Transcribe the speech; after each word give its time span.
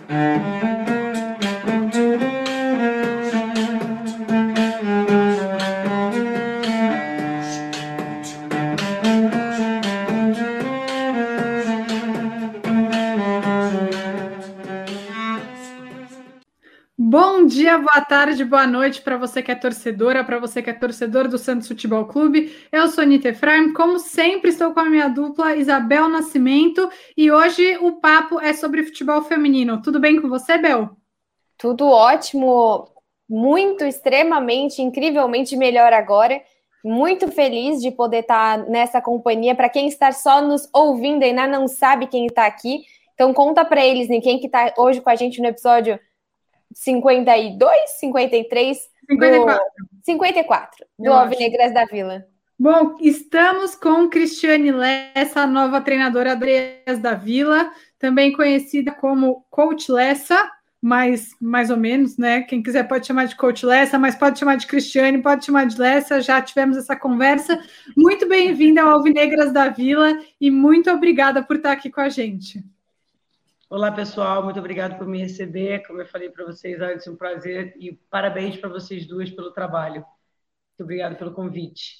Bom 0.00 0.73
dia, 17.74 17.78
boa 17.78 18.00
tarde, 18.00 18.44
boa 18.44 18.66
noite 18.66 19.02
para 19.02 19.16
você 19.16 19.42
que 19.42 19.50
é 19.50 19.54
torcedora, 19.54 20.22
para 20.22 20.38
você 20.38 20.62
que 20.62 20.70
é 20.70 20.72
torcedor 20.72 21.26
do 21.26 21.36
Santos 21.36 21.66
Futebol 21.66 22.04
Clube. 22.04 22.54
Eu 22.70 22.86
sou 22.86 23.02
Anitta 23.02 23.30
Efraim, 23.30 23.72
como 23.72 23.98
sempre 23.98 24.50
estou 24.50 24.72
com 24.72 24.80
a 24.80 24.84
minha 24.84 25.08
dupla 25.08 25.56
Isabel 25.56 26.08
Nascimento 26.08 26.88
e 27.16 27.32
hoje 27.32 27.76
o 27.78 27.92
papo 28.00 28.38
é 28.38 28.52
sobre 28.52 28.84
futebol 28.84 29.22
feminino. 29.22 29.82
Tudo 29.82 29.98
bem 29.98 30.20
com 30.20 30.28
você, 30.28 30.56
Bel? 30.56 30.90
Tudo 31.58 31.88
ótimo, 31.88 32.88
muito, 33.28 33.84
extremamente, 33.84 34.80
incrivelmente 34.80 35.56
melhor 35.56 35.92
agora. 35.92 36.40
Muito 36.84 37.28
feliz 37.32 37.80
de 37.80 37.90
poder 37.90 38.20
estar 38.20 38.58
nessa 38.68 39.00
companhia. 39.00 39.54
Para 39.54 39.68
quem 39.68 39.88
está 39.88 40.12
só 40.12 40.40
nos 40.40 40.68
ouvindo 40.72 41.22
e 41.22 41.26
ainda 41.26 41.48
não 41.48 41.66
sabe 41.66 42.06
quem 42.06 42.26
está 42.26 42.46
aqui, 42.46 42.82
então 43.14 43.32
conta 43.32 43.64
para 43.64 43.84
eles, 43.84 44.08
né, 44.08 44.20
quem 44.20 44.38
que 44.38 44.46
está 44.46 44.72
hoje 44.76 45.00
com 45.00 45.10
a 45.10 45.16
gente 45.16 45.40
no 45.40 45.48
episódio 45.48 45.98
52, 46.74 47.90
53, 47.98 48.78
54, 49.08 49.54
do, 49.54 50.04
54 50.04 50.86
do 50.98 51.12
Alvinegras 51.12 51.72
da 51.72 51.84
Vila. 51.84 52.26
Bom, 52.58 52.96
estamos 53.00 53.74
com 53.74 54.08
Cristiane 54.08 54.70
Lessa, 54.70 55.46
nova 55.46 55.80
treinadora 55.80 56.36
da 57.00 57.14
Vila, 57.14 57.70
também 57.98 58.32
conhecida 58.32 58.92
como 58.92 59.44
Coach 59.50 59.90
Lessa, 59.90 60.50
mais, 60.80 61.30
mais 61.40 61.70
ou 61.70 61.76
menos, 61.76 62.16
né? 62.16 62.42
Quem 62.42 62.62
quiser 62.62 62.86
pode 62.86 63.06
chamar 63.06 63.24
de 63.24 63.36
Coach 63.36 63.64
Lessa, 63.64 63.98
mas 63.98 64.14
pode 64.14 64.38
chamar 64.38 64.56
de 64.56 64.66
Cristiane, 64.66 65.22
pode 65.22 65.46
chamar 65.46 65.66
de 65.66 65.80
Lessa, 65.80 66.20
já 66.20 66.40
tivemos 66.40 66.76
essa 66.76 66.94
conversa. 66.94 67.58
Muito 67.96 68.28
bem-vinda 68.28 68.82
ao 68.82 68.90
Alvinegras 68.90 69.52
da 69.52 69.68
Vila 69.68 70.16
e 70.40 70.50
muito 70.50 70.90
obrigada 70.90 71.42
por 71.42 71.56
estar 71.56 71.72
aqui 71.72 71.90
com 71.90 72.02
a 72.02 72.08
gente. 72.08 72.62
Olá, 73.74 73.90
pessoal, 73.90 74.44
muito 74.44 74.60
obrigado 74.60 74.96
por 74.96 75.04
me 75.04 75.18
receber. 75.18 75.84
Como 75.84 76.00
eu 76.00 76.06
falei 76.06 76.30
para 76.30 76.44
vocês 76.44 76.80
antes, 76.80 77.08
um 77.08 77.16
prazer 77.16 77.74
e 77.76 77.92
parabéns 78.08 78.56
para 78.56 78.68
vocês 78.68 79.04
duas 79.04 79.28
pelo 79.28 79.50
trabalho. 79.50 79.96
Muito 79.96 80.84
obrigado 80.84 81.16
pelo 81.16 81.32
convite. 81.32 81.96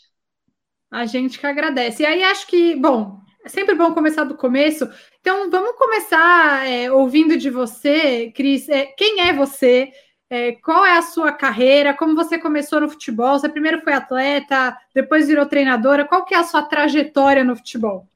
A 0.88 1.04
gente 1.04 1.36
que 1.36 1.44
agradece. 1.44 2.04
E 2.04 2.06
aí, 2.06 2.22
acho 2.22 2.46
que, 2.46 2.76
bom, 2.76 3.18
é 3.44 3.48
sempre 3.48 3.74
bom 3.74 3.92
começar 3.92 4.22
do 4.22 4.36
começo. 4.36 4.88
Então, 5.18 5.50
vamos 5.50 5.76
começar 5.76 6.64
é, 6.64 6.92
ouvindo 6.92 7.36
de 7.36 7.50
você, 7.50 8.30
Cris. 8.30 8.68
É, 8.68 8.86
quem 8.96 9.22
é 9.22 9.32
você? 9.32 9.90
É, 10.30 10.52
qual 10.52 10.86
é 10.86 10.96
a 10.96 11.02
sua 11.02 11.32
carreira? 11.32 11.92
Como 11.92 12.14
você 12.14 12.38
começou 12.38 12.82
no 12.82 12.88
futebol? 12.88 13.36
Você 13.36 13.48
primeiro 13.48 13.82
foi 13.82 13.94
atleta, 13.94 14.78
depois 14.94 15.26
virou 15.26 15.44
treinadora. 15.44 16.04
Qual 16.04 16.24
que 16.24 16.34
é 16.34 16.38
a 16.38 16.44
sua 16.44 16.62
trajetória 16.62 17.42
no 17.42 17.56
futebol? 17.56 18.08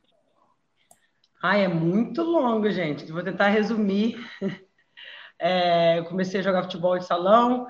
Ah, 1.42 1.56
é 1.56 1.68
muito 1.68 2.22
longo, 2.22 2.70
gente. 2.70 3.10
Vou 3.12 3.22
tentar 3.22 3.48
resumir. 3.48 4.16
É, 5.40 6.02
comecei 6.08 6.40
a 6.40 6.42
jogar 6.42 6.64
futebol 6.64 6.98
de 6.98 7.06
salão 7.06 7.64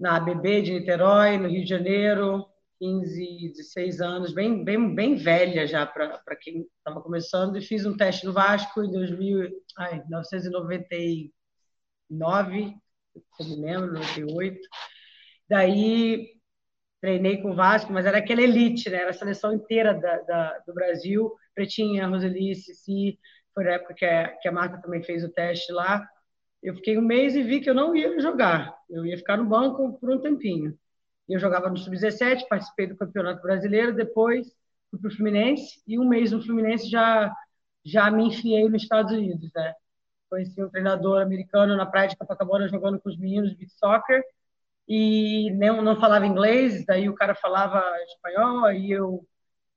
na 0.00 0.16
ABB 0.16 0.62
de 0.62 0.72
Niterói, 0.72 1.36
no 1.36 1.46
Rio 1.46 1.62
de 1.62 1.68
Janeiro, 1.68 2.46
15, 2.80 3.52
16 3.54 4.00
anos, 4.00 4.32
bem, 4.32 4.64
bem, 4.64 4.94
bem 4.94 5.14
velha 5.14 5.66
já 5.66 5.84
para 5.86 6.36
quem 6.40 6.66
estava 6.78 7.02
começando, 7.02 7.58
e 7.58 7.60
fiz 7.60 7.84
um 7.84 7.94
teste 7.96 8.24
no 8.24 8.32
Vasco 8.32 8.82
em 8.82 8.90
2000, 8.90 9.46
ai, 9.78 10.02
1999, 10.08 12.74
se 13.36 13.44
me 13.44 13.56
lembro, 13.56 13.92
98. 13.92 14.58
Daí 15.48 16.28
treinei 17.02 17.42
com 17.42 17.50
o 17.50 17.54
Vasco, 17.54 17.92
mas 17.92 18.06
era 18.06 18.18
aquela 18.18 18.40
elite, 18.40 18.88
né? 18.88 18.98
Era 18.98 19.10
a 19.10 19.12
seleção 19.12 19.52
inteira 19.52 19.92
da, 19.92 20.18
da 20.20 20.58
do 20.60 20.72
Brasil 20.72 21.34
Pretinha, 21.52 22.06
Roseli, 22.06 22.54
Cici, 22.54 23.18
foi 23.52 23.68
a 23.68 23.72
época 23.72 23.94
que 23.94 24.04
a, 24.04 24.28
que 24.36 24.48
a 24.48 24.52
marca 24.52 24.80
também 24.80 25.02
fez 25.02 25.24
o 25.24 25.28
teste 25.28 25.72
lá. 25.72 26.08
Eu 26.62 26.76
fiquei 26.76 26.96
um 26.96 27.02
mês 27.02 27.34
e 27.34 27.42
vi 27.42 27.60
que 27.60 27.68
eu 27.68 27.74
não 27.74 27.94
ia 27.94 28.18
jogar, 28.20 28.72
eu 28.88 29.04
ia 29.04 29.18
ficar 29.18 29.36
no 29.36 29.44
banco 29.44 29.98
por 29.98 30.10
um 30.10 30.20
tempinho. 30.20 30.78
Eu 31.28 31.40
jogava 31.40 31.68
no 31.68 31.76
Sub-17, 31.76 32.46
participei 32.48 32.86
do 32.86 32.96
Campeonato 32.96 33.42
Brasileiro, 33.42 33.94
depois 33.94 34.46
fui 34.88 35.00
para 35.00 35.08
o 35.08 35.14
Fluminense, 35.14 35.82
e 35.86 35.98
um 35.98 36.08
mês 36.08 36.30
no 36.30 36.42
Fluminense 36.42 36.88
já, 36.88 37.34
já 37.84 38.10
me 38.10 38.28
enfiei 38.28 38.68
nos 38.68 38.82
Estados 38.82 39.12
Unidos, 39.12 39.50
né? 39.54 39.74
Conheci 40.30 40.62
um 40.62 40.70
treinador 40.70 41.20
americano 41.20 41.76
na 41.76 41.84
praia 41.84 42.08
de 42.08 42.16
Copacabana 42.16 42.68
jogando 42.68 43.00
com 43.00 43.08
os 43.08 43.18
meninos 43.18 43.56
de 43.56 43.68
soccer, 43.68 44.22
e 44.88 45.50
não, 45.52 45.82
não 45.82 45.98
falava 46.00 46.26
inglês, 46.26 46.84
daí 46.84 47.08
o 47.08 47.14
cara 47.14 47.34
falava 47.34 47.82
espanhol, 48.04 48.64
aí 48.64 48.90
eu 48.90 49.26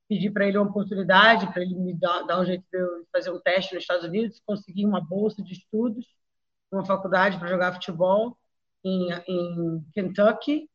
pedi 0.08 0.30
para 0.30 0.48
ele 0.48 0.58
uma 0.58 0.70
oportunidade, 0.70 1.52
para 1.52 1.62
ele 1.62 1.76
me 1.76 1.94
dar, 1.94 2.24
dar, 2.24 2.40
um 2.40 2.46
jeito 2.46 2.64
de 2.72 2.78
eu 2.78 3.06
fazer 3.12 3.32
um 3.32 3.40
teste 3.40 3.74
nos 3.74 3.84
Estados 3.84 4.06
Unidos, 4.06 4.42
consegui 4.46 4.86
uma 4.86 5.02
bolsa 5.02 5.42
de 5.44 5.54
estudos, 5.54 6.06
uma 6.72 6.86
faculdade 6.86 7.38
para 7.38 7.48
jogar 7.48 7.74
futebol 7.74 8.38
em, 8.84 9.12
em, 9.28 9.86
Kentucky. 9.94 10.70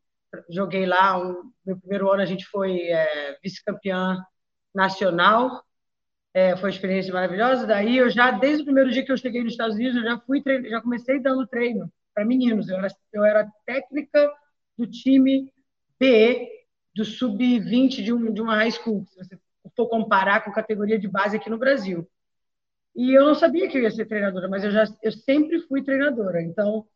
Joguei 0.49 0.87
lá, 0.87 1.19
um, 1.19 1.53
meu 1.65 1.79
primeiro 1.79 2.11
ano 2.11 2.23
a 2.23 2.27
gente 2.27 2.47
foi 2.47 2.83
é, 2.83 3.39
vice-campeã 3.43 4.25
nacional, 4.75 5.65
é, 6.33 6.57
foi 6.57 6.71
uma 6.71 6.75
experiência 6.75 7.13
maravilhosa. 7.13 7.67
Daí 7.67 7.99
eu 7.99 8.11
já, 8.11 8.31
desde 8.31 8.63
o 8.63 8.65
primeiro 8.65 8.91
dia 8.91 9.05
que 9.05 9.13
eu 9.13 9.17
cheguei 9.17 9.43
nos 9.43 9.53
Estados 9.53 9.77
Unidos, 9.77 9.97
eu 9.97 10.05
já 10.05 10.19
fui 10.21 10.43
já 10.69 10.81
comecei 10.81 11.21
dando 11.21 11.47
treino 11.47 11.91
para 12.15 12.25
meninos. 12.25 12.69
Eu 12.69 12.77
era, 12.79 12.89
eu 13.13 13.25
era 13.25 13.53
técnica 13.67 14.33
do 14.77 14.87
time 14.87 15.53
B 15.99 16.49
do 16.95 17.05
sub-20 17.05 18.03
de, 18.03 18.13
um, 18.13 18.33
de 18.33 18.41
uma 18.41 18.57
high 18.57 18.71
school, 18.71 19.07
se 19.07 19.17
você 19.17 19.39
for 19.77 19.89
comparar 19.89 20.45
com 20.45 20.53
categoria 20.53 20.99
de 20.99 21.09
base 21.09 21.37
aqui 21.37 21.49
no 21.49 21.59
Brasil. 21.59 22.09
E 22.95 23.13
eu 23.13 23.25
não 23.25 23.35
sabia 23.35 23.69
que 23.69 23.79
eu 23.79 23.83
ia 23.83 23.91
ser 23.91 24.07
treinadora, 24.07 24.49
mas 24.49 24.65
eu 24.65 24.71
já 24.71 24.85
eu 25.03 25.13
sempre 25.13 25.61
fui 25.63 25.83
treinadora. 25.83 26.43
Então, 26.43 26.87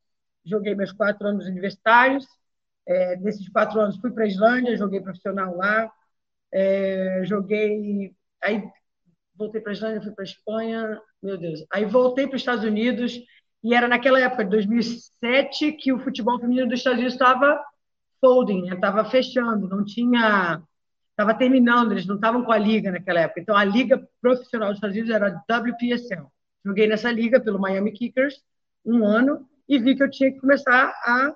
joguei 0.44 0.74
meus 0.74 0.92
quatro 0.92 1.26
anos 1.26 1.46
universitários. 1.46 2.26
É, 2.86 3.16
quatro 3.52 3.80
anos, 3.80 3.96
fui 3.98 4.12
para 4.12 4.24
a 4.24 4.26
Islândia, 4.26 4.76
joguei 4.76 5.00
profissional 5.00 5.56
lá. 5.56 5.90
É, 6.52 7.22
joguei. 7.24 8.14
Aí 8.42 8.62
voltei 9.34 9.60
para 9.60 9.72
a 9.72 9.74
Islândia, 9.74 10.02
fui 10.02 10.12
para 10.12 10.24
a 10.24 10.26
Espanha. 10.26 11.00
Meu 11.22 11.38
Deus. 11.38 11.64
Aí 11.70 11.84
voltei 11.84 12.26
para 12.26 12.36
os 12.36 12.42
Estados 12.42 12.64
Unidos. 12.64 13.18
E 13.64 13.74
era 13.74 13.88
naquela 13.88 14.20
época, 14.20 14.44
de 14.44 14.50
2007, 14.50 15.72
que 15.72 15.90
o 15.90 15.98
futebol 15.98 16.38
feminino 16.38 16.68
dos 16.68 16.80
Estados 16.80 16.98
Unidos 16.98 17.14
estava 17.14 17.64
folding, 18.20 18.68
estava 18.68 19.02
né? 19.02 19.10
fechando, 19.10 19.66
não 19.66 19.82
tinha. 19.82 20.62
Estava 21.10 21.32
terminando, 21.32 21.92
eles 21.92 22.06
não 22.06 22.16
estavam 22.16 22.44
com 22.44 22.52
a 22.52 22.58
liga 22.58 22.90
naquela 22.90 23.20
época. 23.20 23.40
Então, 23.40 23.56
a 23.56 23.64
liga 23.64 24.06
profissional 24.20 24.68
dos 24.68 24.78
Estados 24.78 24.96
Unidos 24.96 25.14
era 25.14 25.28
a 25.48 25.58
WPSL. 25.60 26.26
Joguei 26.64 26.86
nessa 26.86 27.10
liga 27.10 27.40
pelo 27.40 27.58
Miami 27.58 27.92
Kickers 27.92 28.42
um 28.84 29.04
ano 29.04 29.48
e 29.68 29.78
vi 29.78 29.94
que 29.94 30.02
eu 30.02 30.10
tinha 30.10 30.30
que 30.30 30.40
começar 30.40 30.88
a 31.04 31.34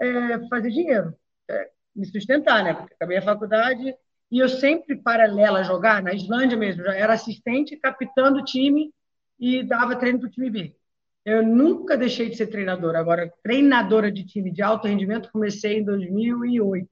é, 0.00 0.48
fazer 0.48 0.70
dinheiro, 0.70 1.14
é, 1.48 1.70
me 1.96 2.06
sustentar, 2.06 2.62
né? 2.62 2.74
Porque 2.74 2.94
acabei 2.94 3.16
a 3.16 3.22
faculdade 3.22 3.94
e 4.30 4.38
eu 4.38 4.48
sempre, 4.48 4.96
paralela 4.96 5.64
jogar, 5.64 6.02
na 6.02 6.12
Islândia 6.12 6.56
mesmo, 6.56 6.84
já 6.84 6.94
era 6.94 7.14
assistente, 7.14 7.76
capitando 7.76 8.40
o 8.40 8.44
time 8.44 8.92
e 9.40 9.62
dava 9.64 9.96
treino 9.96 10.20
para 10.20 10.28
o 10.28 10.30
time 10.30 10.50
B. 10.50 10.76
Eu 11.24 11.42
nunca 11.42 11.96
deixei 11.96 12.28
de 12.28 12.36
ser 12.36 12.48
treinadora. 12.48 12.98
Agora, 12.98 13.32
treinadora 13.42 14.12
de 14.12 14.24
time 14.26 14.50
de 14.52 14.62
alto 14.62 14.86
rendimento, 14.86 15.30
comecei 15.32 15.78
em 15.78 15.84
2008. 15.84 16.88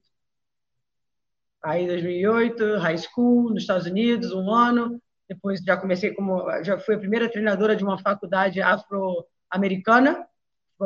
Aí, 1.63 1.87
2008, 1.87 2.77
high 2.79 2.97
school, 2.97 3.51
nos 3.51 3.63
Estados 3.63 3.85
Unidos, 3.87 4.33
um 4.33 4.51
ano. 4.51 4.99
Depois, 5.29 5.61
já 5.61 5.77
comecei 5.77 6.13
como. 6.13 6.45
Já 6.63 6.77
fui 6.79 6.95
a 6.95 6.99
primeira 6.99 7.29
treinadora 7.29 7.75
de 7.75 7.83
uma 7.83 7.97
faculdade 7.97 8.59
afro-americana, 8.61 10.27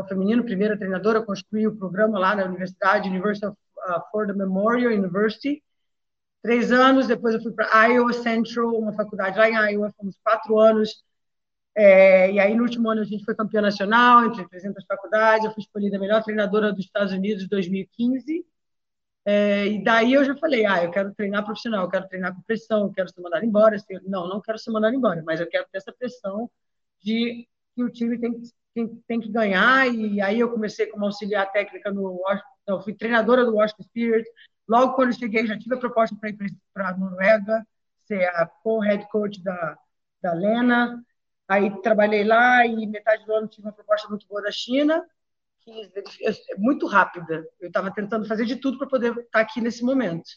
feminino, 0.09 0.43
primeira 0.43 0.77
treinadora. 0.77 1.23
Construí 1.23 1.67
o 1.67 1.75
programa 1.75 2.19
lá 2.19 2.35
na 2.35 2.45
universidade, 2.45 3.09
University 3.09 3.45
of 3.45 3.57
uh, 3.77 4.01
Ford 4.11 4.35
Memorial 4.35 4.91
University. 4.91 5.63
Três 6.43 6.71
anos. 6.71 7.07
Depois, 7.07 7.33
eu 7.33 7.41
fui 7.41 7.53
para 7.53 7.85
Iowa 7.87 8.13
Central, 8.13 8.77
uma 8.77 8.93
faculdade 8.93 9.37
lá 9.37 9.49
em 9.49 9.73
Iowa. 9.73 9.91
Fomos 9.97 10.17
quatro 10.23 10.59
anos 10.59 11.03
é, 11.79 12.31
e 12.31 12.39
aí, 12.39 12.55
no 12.55 12.63
último 12.63 12.89
ano, 12.89 13.01
a 13.01 13.03
gente 13.03 13.23
foi 13.23 13.35
campeã 13.35 13.61
nacional, 13.61 14.25
entre 14.25 14.47
300 14.49 14.83
faculdades. 14.85 15.45
Eu 15.45 15.51
fui 15.53 15.61
escolhida 15.61 15.97
a 15.97 15.99
melhor 15.99 16.23
treinadora 16.23 16.73
dos 16.73 16.83
Estados 16.83 17.13
Unidos 17.13 17.43
em 17.43 17.47
2015. 17.47 18.43
É, 19.23 19.67
e 19.67 19.83
daí 19.83 20.13
eu 20.13 20.25
já 20.25 20.35
falei: 20.37 20.65
ah, 20.65 20.83
eu 20.83 20.89
quero 20.89 21.13
treinar 21.13 21.45
profissional, 21.45 21.83
eu 21.83 21.89
quero 21.89 22.07
treinar 22.07 22.33
com 22.33 22.41
pressão, 22.41 22.85
eu 22.85 22.91
quero 22.91 23.09
ser 23.09 23.21
mandado 23.21 23.45
embora. 23.45 23.77
Não, 24.07 24.27
não 24.27 24.41
quero 24.41 24.57
ser 24.57 24.71
mandado 24.71 24.95
embora, 24.95 25.21
mas 25.23 25.39
eu 25.39 25.47
quero 25.47 25.67
ter 25.71 25.77
essa 25.77 25.93
pressão 25.93 26.49
de 26.99 27.47
que 27.75 27.83
o 27.83 27.89
time 27.91 28.17
tem, 28.17 28.41
tem, 28.73 29.03
tem 29.07 29.19
que 29.19 29.29
ganhar. 29.29 29.87
E 29.87 30.19
aí 30.19 30.39
eu 30.39 30.49
comecei 30.49 30.87
como 30.87 31.05
auxiliar 31.05 31.51
técnica 31.51 31.91
no 31.91 32.19
não, 32.67 32.81
fui 32.81 32.93
treinadora 32.95 33.45
do 33.45 33.55
Washington 33.55 33.83
Spirit. 33.83 34.29
Logo 34.67 34.93
quando 34.95 35.17
cheguei, 35.17 35.45
já 35.45 35.57
tive 35.57 35.75
a 35.75 35.79
proposta 35.79 36.15
para 36.19 36.29
ir 36.29 36.37
para 36.73 36.89
a 36.89 36.97
Noruega, 36.97 37.65
ser 38.05 38.25
a 38.25 38.47
co-head 38.47 39.07
coach 39.09 39.43
da, 39.43 39.77
da 40.21 40.33
Lena. 40.33 41.05
Aí 41.47 41.81
trabalhei 41.81 42.23
lá 42.23 42.65
e 42.65 42.85
metade 42.85 43.25
do 43.25 43.33
ano 43.33 43.47
tive 43.47 43.67
uma 43.67 43.73
proposta 43.73 44.09
muito 44.09 44.27
boa 44.27 44.41
da 44.41 44.51
China, 44.51 45.03
que 45.61 45.89
muito 46.57 46.85
rápida. 46.87 47.47
Eu 47.59 47.67
estava 47.67 47.91
tentando 47.93 48.27
fazer 48.27 48.45
de 48.45 48.57
tudo 48.57 48.77
para 48.77 48.87
poder 48.87 49.11
estar 49.11 49.23
tá 49.31 49.39
aqui 49.39 49.61
nesse 49.61 49.83
momento. 49.83 50.29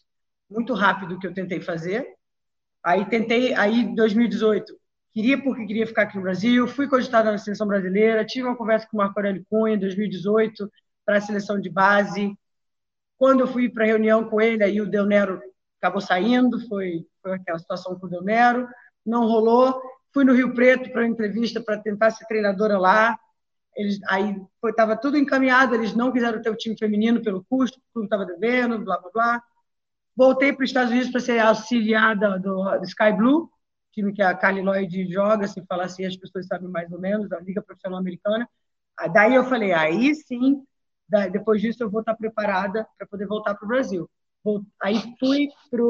Muito 0.48 0.72
rápido 0.74 1.18
que 1.18 1.26
eu 1.26 1.34
tentei 1.34 1.60
fazer. 1.60 2.06
Aí 2.82 3.04
tentei, 3.06 3.54
aí 3.54 3.80
em 3.80 3.94
2018, 3.94 4.72
queria 5.12 5.42
porque 5.42 5.66
queria 5.66 5.86
ficar 5.86 6.02
aqui 6.02 6.16
no 6.16 6.22
Brasil, 6.22 6.66
fui 6.66 6.88
cogitada 6.88 7.30
na 7.30 7.38
seleção 7.38 7.66
brasileira, 7.66 8.24
tive 8.24 8.46
uma 8.46 8.56
conversa 8.56 8.86
com 8.88 8.96
o 8.96 8.98
Marco 8.98 9.18
Aurélio 9.18 9.44
Cunha 9.50 9.74
em 9.74 9.78
2018 9.78 10.70
para 11.04 11.18
a 11.18 11.20
seleção 11.20 11.60
de 11.60 11.68
base. 11.68 12.34
Quando 13.18 13.40
eu 13.40 13.46
fui 13.46 13.68
para 13.68 13.84
a 13.84 13.86
reunião 13.86 14.24
com 14.28 14.40
ele, 14.40 14.64
aí 14.64 14.80
o 14.80 14.88
Del 14.88 15.06
Nero 15.06 15.42
acabou 15.78 16.00
saindo, 16.00 16.58
foi, 16.68 17.06
foi 17.22 17.34
aquela 17.34 17.58
situação 17.58 17.98
com 17.98 18.06
o 18.06 18.08
Del 18.10 18.22
Nero, 18.22 18.68
não 19.04 19.26
rolou. 19.26 19.80
Fui 20.12 20.24
no 20.24 20.34
Rio 20.34 20.54
Preto 20.54 20.90
para 20.90 21.02
uma 21.02 21.08
entrevista 21.08 21.60
para 21.60 21.78
tentar 21.78 22.10
ser 22.10 22.26
treinadora 22.26 22.78
lá. 22.78 23.18
Eles, 23.76 24.00
aí 24.08 24.36
estava 24.66 24.96
tudo 24.96 25.16
encaminhado, 25.16 25.74
eles 25.74 25.94
não 25.94 26.12
quiseram 26.12 26.42
ter 26.42 26.50
o 26.50 26.56
time 26.56 26.76
feminino 26.76 27.22
pelo 27.22 27.44
custo, 27.44 27.78
o 27.78 27.82
clube 27.92 28.06
estava 28.06 28.26
devendo, 28.26 28.78
blá, 28.84 28.98
blá, 28.98 29.10
blá. 29.12 29.42
Voltei 30.16 30.52
para 30.52 30.64
os 30.64 30.70
Estados 30.70 30.90
Unidos 30.90 31.10
para 31.10 31.20
ser 31.20 31.38
auxiliada 31.38 32.38
do, 32.38 32.78
do 32.78 32.84
Sky 32.84 33.12
Blue, 33.16 33.48
time 33.92 34.12
que 34.12 34.22
a 34.22 34.34
Carly 34.34 34.60
Lloyd 34.60 35.12
joga, 35.12 35.46
se 35.46 35.64
falar 35.66 35.84
assim, 35.84 36.04
as 36.04 36.16
pessoas 36.16 36.46
sabem 36.46 36.68
mais 36.68 36.90
ou 36.92 37.00
menos, 37.00 37.30
a 37.32 37.40
Liga 37.40 37.62
Profissional 37.62 37.98
Americana. 37.98 38.48
Daí 39.12 39.34
eu 39.34 39.44
falei, 39.44 39.72
aí 39.72 40.14
sim, 40.14 40.62
depois 41.32 41.60
disso 41.60 41.82
eu 41.82 41.90
vou 41.90 42.00
estar 42.00 42.14
preparada 42.14 42.86
para 42.98 43.06
poder 43.06 43.26
voltar 43.26 43.54
para 43.54 43.64
o 43.64 43.68
Brasil. 43.68 44.10
Aí 44.82 45.14
fui 45.18 45.48
para 45.70 45.82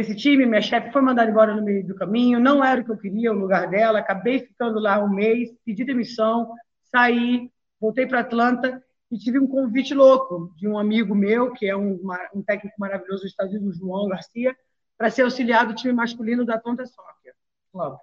esse 0.00 0.14
time, 0.14 0.46
minha 0.46 0.62
chefe 0.62 0.92
foi 0.92 1.02
mandada 1.02 1.30
embora 1.30 1.54
no 1.54 1.62
meio 1.62 1.86
do 1.86 1.94
caminho, 1.94 2.40
não 2.40 2.64
era 2.64 2.80
o 2.80 2.84
que 2.84 2.90
eu 2.90 2.98
queria, 2.98 3.32
o 3.32 3.38
lugar 3.38 3.68
dela, 3.68 3.98
acabei 3.98 4.40
ficando 4.40 4.78
lá 4.78 5.02
um 5.02 5.08
mês, 5.08 5.50
pedi 5.64 5.84
demissão, 5.84 6.52
saí, 6.90 7.50
voltei 7.80 8.06
para 8.06 8.20
Atlanta 8.20 8.82
e 9.10 9.18
tive 9.18 9.38
um 9.38 9.46
convite 9.46 9.94
louco 9.94 10.52
de 10.56 10.66
um 10.66 10.78
amigo 10.78 11.14
meu, 11.14 11.52
que 11.52 11.66
é 11.66 11.76
um, 11.76 12.00
um 12.34 12.42
técnico 12.42 12.74
maravilhoso 12.78 13.22
dos 13.22 13.30
Estados 13.30 13.54
Unidos, 13.54 13.78
João 13.78 14.08
Garcia, 14.08 14.56
para 14.96 15.10
ser 15.10 15.22
auxiliar 15.22 15.66
do 15.66 15.74
time 15.74 15.92
masculino 15.92 16.44
da 16.44 16.54
Atlanta 16.54 16.86
Soccer 16.86 17.34
Club. 17.72 17.98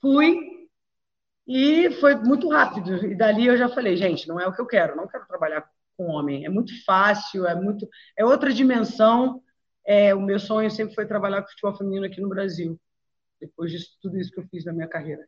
Fui 0.00 0.68
e 1.46 1.90
foi 2.00 2.14
muito 2.14 2.48
rápido. 2.48 3.04
E 3.06 3.14
dali 3.14 3.46
eu 3.46 3.56
já 3.56 3.68
falei, 3.68 3.96
gente, 3.96 4.26
não 4.28 4.40
é 4.40 4.46
o 4.46 4.52
que 4.52 4.60
eu 4.60 4.66
quero, 4.66 4.96
não 4.96 5.06
quero 5.06 5.26
trabalhar 5.26 5.68
com 5.96 6.06
homem. 6.06 6.44
É 6.44 6.48
muito 6.48 6.72
fácil, 6.84 7.46
é 7.46 7.54
muito, 7.54 7.88
é 8.16 8.24
outra 8.24 8.52
dimensão. 8.52 9.42
É, 9.86 10.14
o 10.14 10.20
meu 10.20 10.38
sonho 10.38 10.70
sempre 10.70 10.94
foi 10.94 11.06
trabalhar 11.06 11.42
com 11.42 11.48
futebol 11.48 11.76
feminino 11.76 12.06
aqui 12.06 12.20
no 12.20 12.28
Brasil. 12.28 12.78
Depois 13.40 13.70
de 13.70 13.78
tudo 14.00 14.18
isso 14.18 14.30
que 14.30 14.40
eu 14.40 14.46
fiz 14.48 14.64
na 14.64 14.72
minha 14.72 14.88
carreira. 14.88 15.26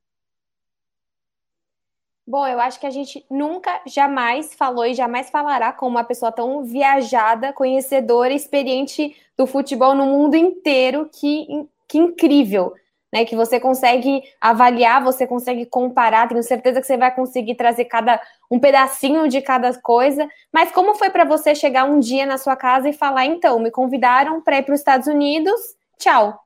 Bom, 2.29 2.45
eu 2.47 2.59
acho 2.59 2.81
que 2.81 2.87
a 2.87 2.91
gente 2.91 3.25
nunca, 3.31 3.83
jamais 3.87 4.53
falou 4.55 4.85
e 4.85 4.95
jamais 4.95 5.31
falará 5.31 5.73
com 5.73 5.87
uma 5.87 6.03
pessoa 6.03 6.33
tão 6.33 6.65
viajada, 6.65 7.53
conhecedora, 7.53 8.33
experiente 8.33 9.15
do 9.37 9.47
futebol 9.47 9.95
no 9.95 10.07
mundo 10.07 10.35
inteiro. 10.35 11.09
Que, 11.13 11.47
que 11.87 11.99
incrível! 11.99 12.75
Né, 13.17 13.25
que 13.25 13.35
você 13.35 13.59
consegue 13.59 14.23
avaliar, 14.39 15.03
você 15.03 15.27
consegue 15.27 15.65
comparar, 15.65 16.29
tenho 16.29 16.43
certeza 16.43 16.83
que 16.83 16.87
você 16.87 16.99
vai 16.99 17.15
conseguir 17.15 17.55
trazer 17.55 17.87
cada 17.87 18.21
um 18.51 18.61
pedacinho 18.61 19.27
de 19.27 19.41
cada 19.41 19.73
coisa. 19.81 20.29
Mas 20.53 20.71
como 20.71 20.95
foi 20.95 21.09
para 21.09 21.25
você 21.25 21.55
chegar 21.55 21.85
um 21.85 21.99
dia 21.99 22.27
na 22.27 22.37
sua 22.37 22.55
casa 22.55 22.91
e 22.91 22.93
falar, 22.93 23.25
então, 23.25 23.59
me 23.59 23.71
convidaram 23.71 24.43
para 24.43 24.59
ir 24.59 24.65
para 24.65 24.75
os 24.75 24.81
Estados 24.81 25.07
Unidos, 25.07 25.59
tchau. 25.99 26.39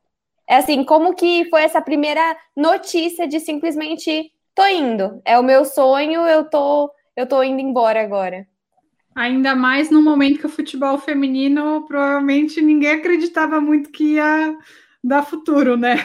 É 0.48 0.58
assim, 0.58 0.84
como 0.84 1.12
que 1.12 1.44
foi 1.50 1.64
essa 1.64 1.82
primeira 1.82 2.36
notícia 2.56 3.26
de 3.26 3.40
simplesmente 3.40 4.30
tô 4.54 4.64
indo, 4.64 5.20
é 5.24 5.36
o 5.40 5.42
meu 5.42 5.64
sonho, 5.64 6.20
eu 6.24 6.44
tô, 6.48 6.88
eu 7.16 7.26
tô 7.26 7.42
indo 7.42 7.60
embora 7.60 8.00
agora. 8.00 8.46
Ainda 9.16 9.56
mais 9.56 9.90
no 9.90 10.00
momento 10.00 10.38
que 10.38 10.46
o 10.46 10.48
futebol 10.48 10.98
feminino 10.98 11.84
provavelmente 11.88 12.62
ninguém 12.62 12.92
acreditava 12.92 13.60
muito 13.60 13.90
que 13.90 14.14
ia 14.14 14.56
dar 15.02 15.24
futuro, 15.24 15.76
né? 15.76 15.96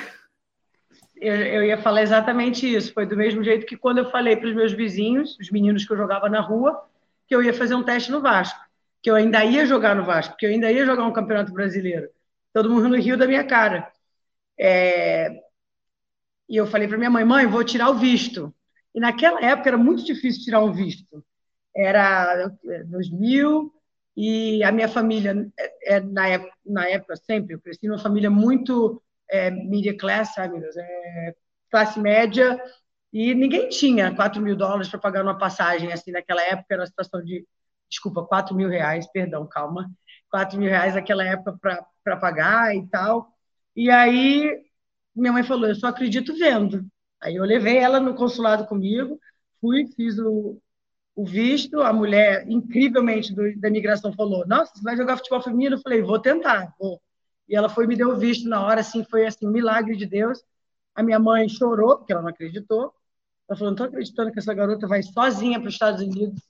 Eu, 1.18 1.36
eu, 1.36 1.64
ia 1.64 1.78
falar 1.78 2.02
exatamente 2.02 2.72
isso. 2.72 2.94
Foi 2.94 3.06
do 3.06 3.16
mesmo 3.16 3.44
jeito 3.44 3.66
que 3.66 3.78
quando 3.78 4.00
eu 4.00 4.12
falei 4.12 4.36
para 4.36 4.50
os 4.50 4.56
meus 4.56 4.74
vizinhos, 4.74 5.38
os 5.40 5.50
meninos 5.50 5.86
que 5.86 5.94
eu 5.94 5.98
jogava 5.98 6.30
na 6.30 6.42
rua, 6.42 6.86
que 7.28 7.36
eu 7.36 7.42
ia 7.42 7.54
fazer 7.54 7.76
um 7.76 7.84
teste 7.84 8.12
no 8.12 8.22
Vasco, 8.22 8.60
que 9.02 9.10
eu 9.10 9.16
ainda 9.16 9.44
ia 9.44 9.66
jogar 9.66 9.96
no 9.96 10.04
Vasco, 10.04 10.36
que 10.38 10.46
eu 10.46 10.50
ainda 10.50 10.72
ia 10.72 10.86
jogar 10.86 11.06
um 11.06 11.14
campeonato 11.14 11.54
brasileiro. 11.54 12.10
Todo 12.54 12.70
mundo 12.70 12.90
no 12.90 12.96
Rio 12.96 13.18
da 13.18 13.28
minha 13.28 13.44
cara. 13.44 13.92
É... 14.60 15.42
E 16.48 16.56
eu 16.58 16.68
falei 16.68 16.88
para 16.88 16.98
minha 16.98 17.10
mãe, 17.10 17.26
mãe, 17.26 17.48
vou 17.48 17.64
tirar 17.64 17.90
o 17.90 17.96
visto. 17.96 18.54
E 18.94 19.00
naquela 19.00 19.44
época 19.44 19.70
era 19.70 19.78
muito 19.78 20.06
difícil 20.06 20.44
tirar 20.44 20.62
um 20.62 20.72
visto. 20.72 21.24
Era 21.76 22.50
2000 22.86 23.74
e 24.16 24.64
a 24.64 24.72
minha 24.72 24.88
família, 24.88 25.52
é, 25.60 25.96
é, 25.96 26.00
na, 26.00 26.28
época, 26.28 26.54
na 26.66 26.88
época 26.88 27.16
sempre, 27.18 27.56
eu 27.56 27.60
cresci 27.60 27.88
numa 27.88 28.00
família 28.00 28.30
muito 28.30 29.02
é, 29.30 29.50
media 29.51 29.98
class, 29.98 30.33
sabe, 30.33 30.57
é, 30.77 31.36
classe 31.72 32.00
média, 32.00 32.62
e 33.12 33.33
ninguém 33.33 33.69
tinha 33.69 34.13
4 34.13 34.42
mil 34.42 34.56
dólares 34.56 34.89
para 34.89 35.00
pagar 35.00 35.24
uma 35.24 35.38
passagem, 35.38 35.92
assim, 35.92 36.12
naquela 36.12 36.44
época 36.44 36.68
era 36.69 36.81
uma 36.81 36.88
situação 36.88 37.24
de, 37.24 37.45
desculpa, 37.89 38.24
4 38.25 38.56
mil 38.56 38.69
reais, 38.69 39.10
perdão, 39.12 39.48
calma, 39.48 39.89
4 40.30 40.60
mil 40.60 40.69
reais 40.69 40.95
naquela 40.95 41.24
época 41.24 41.57
para 42.04 42.18
pagar 42.18 42.75
e 42.75 42.86
tal. 42.88 43.33
E 43.75 43.89
aí 43.89 44.66
minha 45.16 45.31
mãe 45.31 45.44
falou, 45.44 45.68
eu 45.68 45.75
só 45.75 45.88
acredito 45.88 46.38
vendo. 46.38 46.86
Aí 47.21 47.36
eu 47.36 47.44
levei 47.45 47.78
ela 47.78 48.00
no 48.00 48.16
consulado 48.16 48.66
comigo, 48.68 49.19
fui, 49.62 49.88
fiz 49.95 50.19
o, 50.19 50.62
o 51.16 51.25
visto, 51.25 51.81
a 51.81 51.94
mulher, 51.94 52.45
incrivelmente, 52.50 53.33
do, 53.33 53.57
da 53.60 53.69
imigração 53.69 54.13
falou, 54.13 54.45
nossa, 54.45 54.74
você 54.75 54.83
vai 54.83 54.98
jogar 54.98 55.18
futebol 55.18 55.42
feminino? 55.42 55.75
Eu 55.75 55.81
falei, 55.81 56.01
vou 56.01 56.19
tentar, 56.19 56.74
vou. 56.78 57.01
E 57.47 57.56
ela 57.56 57.69
foi 57.69 57.88
me 57.88 57.95
deu 57.95 58.15
visto 58.18 58.47
na 58.50 58.63
hora, 58.65 58.81
assim, 58.81 59.03
foi 59.03 59.25
assim, 59.25 59.47
milagre 59.47 59.95
de 59.95 60.06
Deus. 60.06 60.44
A 60.95 61.03
minha 61.03 61.19
mãe 61.19 61.47
chorou, 61.47 61.97
porque 61.97 62.13
ela 62.13 62.21
não 62.21 62.30
acreditou. 62.30 62.94
Ela 63.47 63.57
falou, 63.57 63.71
não 63.71 63.74
estou 63.74 63.88
acreditando 63.88 64.31
que 64.31 64.39
essa 64.39 64.53
garota 64.53 64.88
vai 64.88 65.03
sozinha 65.03 65.59
para 65.59 65.68
os 65.68 65.75
Estados 65.75 66.01
Unidos. 66.01 66.42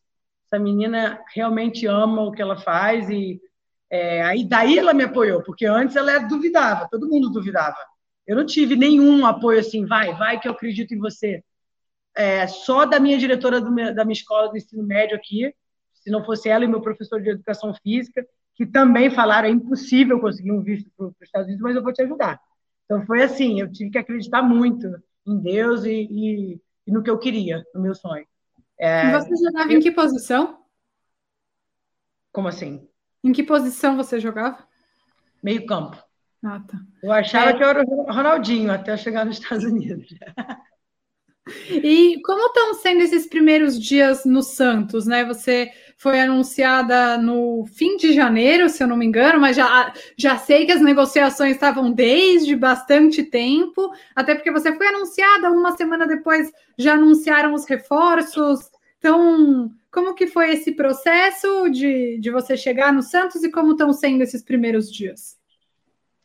Essa 0.45 0.59
menina 0.59 1.21
realmente 1.33 1.85
ama 1.87 2.21
o 2.21 2.31
que 2.31 2.41
ela 2.41 2.55
faz 2.57 3.09
e 3.09 3.41
é, 3.89 4.23
aí 4.23 4.43
daí 4.43 4.77
ela 4.77 4.93
me 4.93 5.03
apoiou, 5.03 5.43
porque 5.43 5.65
antes 5.65 5.95
ela 5.95 6.19
duvidava, 6.19 6.87
todo 6.89 7.07
mundo 7.07 7.29
duvidava. 7.29 7.77
Eu 8.25 8.35
não 8.35 8.45
tive 8.45 8.75
nenhum 8.75 9.25
apoio 9.25 9.59
assim, 9.59 9.85
vai, 9.85 10.13
vai 10.15 10.39
que 10.39 10.47
eu 10.47 10.51
acredito 10.53 10.93
em 10.93 10.99
você. 10.99 11.43
É, 12.15 12.47
só 12.47 12.85
da 12.85 12.99
minha 12.99 13.17
diretora 13.17 13.61
meu, 13.61 13.93
da 13.93 14.03
minha 14.03 14.13
escola 14.13 14.49
do 14.49 14.57
ensino 14.57 14.83
médio 14.83 15.15
aqui, 15.15 15.53
se 15.93 16.09
não 16.09 16.23
fosse 16.23 16.49
ela 16.49 16.63
e 16.65 16.67
meu 16.67 16.81
professor 16.81 17.21
de 17.21 17.29
educação 17.29 17.73
física, 17.83 18.25
que 18.55 18.65
também 18.65 19.09
falaram 19.09 19.47
é 19.47 19.51
impossível 19.51 20.19
conseguir 20.19 20.51
um 20.51 20.61
visto 20.61 20.89
para 20.97 21.07
os 21.07 21.13
Estados 21.21 21.47
Unidos, 21.47 21.61
mas 21.61 21.75
eu 21.75 21.83
vou 21.83 21.93
te 21.93 22.01
ajudar. 22.01 22.39
Então 22.85 23.05
foi 23.05 23.21
assim, 23.21 23.59
eu 23.59 23.71
tive 23.71 23.91
que 23.91 23.97
acreditar 23.97 24.41
muito 24.41 24.87
em 25.27 25.37
Deus 25.39 25.83
e, 25.83 26.07
e, 26.09 26.61
e 26.87 26.91
no 26.91 27.03
que 27.03 27.09
eu 27.09 27.19
queria, 27.19 27.63
no 27.73 27.81
meu 27.81 27.93
sonho. 27.93 28.25
É, 28.79 29.07
e 29.07 29.11
você 29.11 29.35
jogava 29.35 29.71
eu... 29.71 29.77
em 29.77 29.81
que 29.81 29.91
posição? 29.91 30.59
Como 32.31 32.47
assim? 32.47 32.87
Em 33.23 33.33
que 33.33 33.43
posição 33.43 33.97
você 33.97 34.19
jogava? 34.19 34.65
Meio 35.43 35.65
campo. 35.65 36.01
Ah, 36.43 36.59
tá. 36.59 36.79
Eu 37.01 37.11
achava 37.11 37.49
é... 37.49 37.53
que 37.53 37.63
eu 37.63 37.67
era 37.67 37.83
o 37.83 38.11
Ronaldinho 38.11 38.71
até 38.71 38.95
chegar 38.95 39.25
nos 39.25 39.39
Estados 39.39 39.65
Unidos. 39.65 40.07
E 41.69 42.19
como 42.23 42.47
estão 42.47 42.73
sendo 42.73 43.01
esses 43.01 43.27
primeiros 43.27 43.79
dias 43.79 44.25
no 44.25 44.41
Santos, 44.41 45.05
né? 45.05 45.23
Você 45.25 45.71
foi 45.97 46.19
anunciada 46.19 47.17
no 47.17 47.65
fim 47.65 47.97
de 47.97 48.13
janeiro, 48.13 48.67
se 48.67 48.83
eu 48.83 48.87
não 48.87 48.97
me 48.97 49.05
engano, 49.05 49.39
mas 49.39 49.55
já, 49.55 49.93
já 50.17 50.37
sei 50.37 50.65
que 50.65 50.71
as 50.71 50.81
negociações 50.81 51.53
estavam 51.53 51.91
desde 51.91 52.55
bastante 52.55 53.23
tempo, 53.23 53.91
até 54.15 54.33
porque 54.33 54.51
você 54.51 54.75
foi 54.75 54.87
anunciada, 54.87 55.51
uma 55.51 55.75
semana 55.77 56.07
depois 56.07 56.51
já 56.77 56.93
anunciaram 56.93 57.53
os 57.53 57.65
reforços. 57.65 58.71
Então, 58.97 59.71
como 59.91 60.15
que 60.15 60.25
foi 60.25 60.51
esse 60.51 60.71
processo 60.71 61.69
de, 61.69 62.17
de 62.19 62.31
você 62.31 62.57
chegar 62.57 62.91
no 62.91 63.03
Santos 63.03 63.43
e 63.43 63.51
como 63.51 63.73
estão 63.73 63.93
sendo 63.93 64.23
esses 64.23 64.43
primeiros 64.43 64.91
dias? 64.91 65.37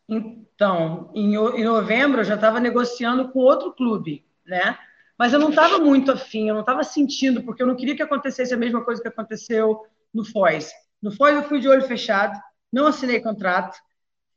Então, 0.09 1.11
em, 1.15 1.35
em 1.37 1.65
novembro 1.65 2.21
eu 2.21 2.25
já 2.25 2.35
estava 2.35 2.59
negociando 2.59 3.29
com 3.29 3.39
outro 3.39 3.73
clube, 3.73 4.25
né? 4.45 4.77
Mas 5.21 5.35
eu 5.35 5.39
não 5.39 5.51
estava 5.51 5.79
muito 5.79 6.11
afim, 6.11 6.49
eu 6.49 6.55
não 6.55 6.63
estava 6.63 6.83
sentindo, 6.83 7.43
porque 7.43 7.63
eu 7.63 7.67
não 7.67 7.77
queria 7.77 7.95
que 7.95 8.03
acontecesse 8.03 8.55
a 8.55 8.57
mesma 8.57 8.83
coisa 8.83 9.03
que 9.03 9.09
aconteceu 9.09 9.85
no 10.15 10.25
Foz. 10.25 10.73
No 11.03 11.13
Foz 11.13 11.35
eu 11.35 11.43
fui 11.43 11.61
de 11.61 11.69
olho 11.69 11.83
fechado, 11.83 12.41
não 12.73 12.87
assinei 12.87 13.21
contrato, 13.21 13.77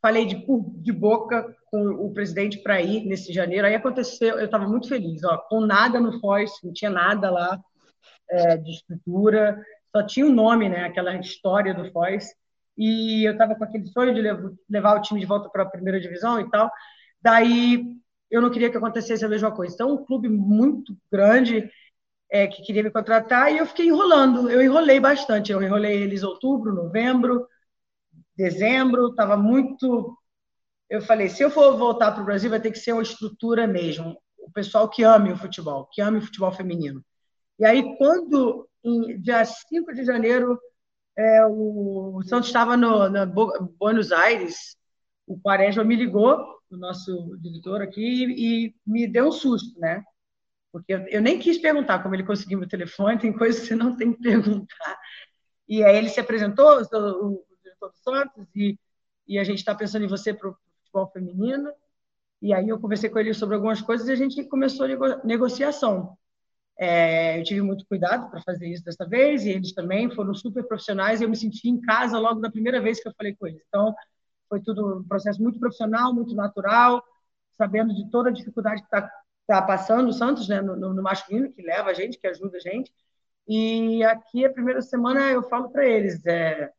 falei 0.02 0.26
de, 0.26 0.46
de 0.82 0.92
boca 0.92 1.56
com 1.72 1.88
o 1.88 2.14
presidente 2.14 2.58
para 2.58 2.82
ir 2.82 3.06
nesse 3.06 3.32
janeiro. 3.32 3.66
Aí 3.66 3.76
aconteceu, 3.76 4.38
eu 4.38 4.44
estava 4.44 4.68
muito 4.68 4.90
feliz, 4.90 5.24
ó, 5.24 5.38
com 5.38 5.62
nada 5.62 6.02
no 6.02 6.20
Foz, 6.20 6.52
não 6.62 6.74
tinha 6.74 6.92
nada 6.92 7.32
lá 7.32 7.58
é, 8.30 8.58
de 8.58 8.72
estrutura, 8.72 9.66
só 9.96 10.06
tinha 10.06 10.26
o 10.26 10.30
um 10.30 10.34
nome, 10.34 10.68
né, 10.68 10.84
aquela 10.84 11.16
história 11.16 11.74
do 11.74 11.90
Foz 11.94 12.28
e 12.78 13.26
eu 13.26 13.32
estava 13.32 13.56
com 13.56 13.64
aquele 13.64 13.88
sonho 13.88 14.14
de 14.14 14.22
levar 14.70 14.98
o 14.98 15.02
time 15.02 15.22
de 15.22 15.26
volta 15.26 15.48
para 15.48 15.64
a 15.64 15.70
primeira 15.70 16.02
divisão 16.02 16.42
e 16.42 16.50
tal. 16.50 16.70
Daí 17.22 18.03
eu 18.34 18.42
não 18.42 18.50
queria 18.50 18.72
que 18.72 18.78
acontecesse 18.78 19.24
a 19.24 19.30
mesma 19.30 19.52
coisa. 19.52 19.76
Então, 19.76 19.94
um 19.94 20.04
clube 20.04 20.28
muito 20.28 20.98
grande 21.12 21.70
é, 22.32 22.48
que 22.48 22.64
queria 22.64 22.82
me 22.82 22.90
contratar 22.90 23.54
e 23.54 23.60
eu 23.60 23.66
fiquei 23.68 23.86
enrolando. 23.86 24.50
Eu 24.50 24.60
enrolei 24.60 25.00
bastante. 25.00 25.52
Eu 25.52 25.62
enrolei 25.62 26.02
eles 26.02 26.24
outubro, 26.24 26.74
novembro, 26.74 27.48
dezembro. 28.36 29.10
Estava 29.10 29.38
muito. 29.38 30.18
Eu 30.90 31.00
falei: 31.00 31.30
se 31.30 31.44
eu 31.44 31.52
for 31.52 31.78
voltar 31.78 32.12
para 32.12 32.24
o 32.24 32.26
Brasil, 32.26 32.50
vai 32.50 32.60
ter 32.60 32.72
que 32.72 32.80
ser 32.80 32.94
uma 32.94 33.04
estrutura 33.04 33.68
mesmo. 33.68 34.18
O 34.40 34.52
pessoal 34.52 34.90
que 34.90 35.04
ame 35.04 35.32
o 35.32 35.38
futebol, 35.38 35.88
que 35.92 36.02
ame 36.02 36.18
o 36.18 36.22
futebol 36.24 36.52
feminino. 36.52 37.06
E 37.60 37.66
aí, 37.66 37.96
quando, 38.00 38.68
em 38.84 39.22
dia 39.22 39.46
5 39.46 39.94
de 39.94 40.04
janeiro, 40.04 40.60
é, 41.16 41.46
o, 41.46 42.20
Santos 42.26 42.48
estava 42.48 42.76
no, 42.76 43.08
na 43.10 43.28
Buenos 43.28 44.12
Aires, 44.12 44.76
o 45.28 45.40
Quaresma 45.40 45.84
me 45.84 45.96
ligou, 45.96 46.63
o 46.76 46.80
nosso 46.80 47.38
diretor 47.38 47.82
aqui, 47.82 48.26
e, 48.26 48.76
me 48.86 49.08
deu 49.08 49.28
um 49.28 49.32
susto, 49.32 49.80
né? 49.80 50.04
Porque 50.72 50.94
eu, 50.94 51.22
nem 51.22 51.40
quis 51.40 51.58
perguntar 51.58 52.02
como 52.02 52.16
ele 52.16 52.24
conseguiu 52.24 52.60
meu 52.60 52.68
telefone, 52.68 53.20
tem 53.20 53.32
coisas 53.32 53.62
que 53.62 53.68
você 53.68 53.76
não 53.76 53.96
tem 53.96 54.14
que 54.14 54.22
perguntar. 54.22 55.00
E 55.68 55.84
aí 55.84 55.96
ele 55.96 56.10
se 56.10 56.20
apresentou, 56.20 56.82
o 56.82 57.46
diretor 57.64 57.90
do 57.90 57.98
Santos, 57.98 58.48
e, 58.56 58.78
e 59.28 59.40
a 59.40 59.44
gente 59.44 59.60
está 59.60 59.76
pensando 59.76 60.06
em 60.06 60.10
você 60.10 60.34
para 60.34 60.50
o 60.50 60.58
futebol 60.82 61.12
feminino. 61.12 61.72
E 62.42 62.54
aí 62.54 62.68
eu 62.68 62.80
conversei 62.80 63.10
com 63.10 63.20
ele 63.20 63.34
sobre 63.34 63.56
algumas 63.56 63.82
coisas 63.82 64.08
e 64.08 64.12
a 64.12 64.16
gente 64.16 64.44
começou 64.46 64.86
a 64.86 65.24
negociação. 65.24 66.18
É, 66.78 67.40
eu 67.40 67.44
tive 67.44 67.62
muito 67.62 67.86
cuidado 67.86 68.30
para 68.30 68.42
fazer 68.42 68.68
isso 68.68 68.84
dessa 68.84 69.08
vez, 69.08 69.46
e 69.46 69.52
eles 69.52 69.74
também 69.74 70.10
foram 70.10 70.34
super 70.34 70.64
profissionais, 70.64 71.22
e 71.22 71.24
eu 71.24 71.30
me 71.30 71.36
senti 71.36 71.70
em 71.70 71.80
casa 71.80 72.18
logo 72.18 72.42
da 72.42 72.52
primeira 72.52 72.82
vez 72.82 73.02
que 73.02 73.08
eu 73.08 73.14
falei 73.16 73.36
com 73.36 73.48
eles. 73.48 73.62
Então, 73.68 73.94
foi 74.54 74.62
tudo 74.62 75.00
um 75.00 75.04
processo 75.04 75.42
muito 75.42 75.60
profissional, 75.60 76.14
muito 76.14 76.36
natural, 76.36 77.04
sabendo 77.58 77.92
de 77.96 78.08
toda 78.12 78.30
a 78.30 78.32
dificuldade 78.32 78.82
que 78.82 78.86
está 78.86 79.12
tá 79.48 79.62
passando 79.64 80.10
o 80.10 80.14
Santos 80.14 80.48
né, 80.48 80.62
no, 80.62 80.76
no, 80.76 81.02
masculino, 81.02 81.52
que 81.52 81.64
leva 81.64 81.90
a 81.90 81.94
gente, 81.94 82.20
que 82.20 82.28
ajuda 82.28 82.58
a 82.58 82.60
gente. 82.60 82.94
E 83.48 84.04
aqui, 84.04 84.46
a 84.46 84.54
primeira 84.54 84.80
semana, 84.84 85.32
eu 85.32 85.42
falo 85.42 85.72
para 85.72 85.88
eles, 85.88 86.24
é, 86.28 86.72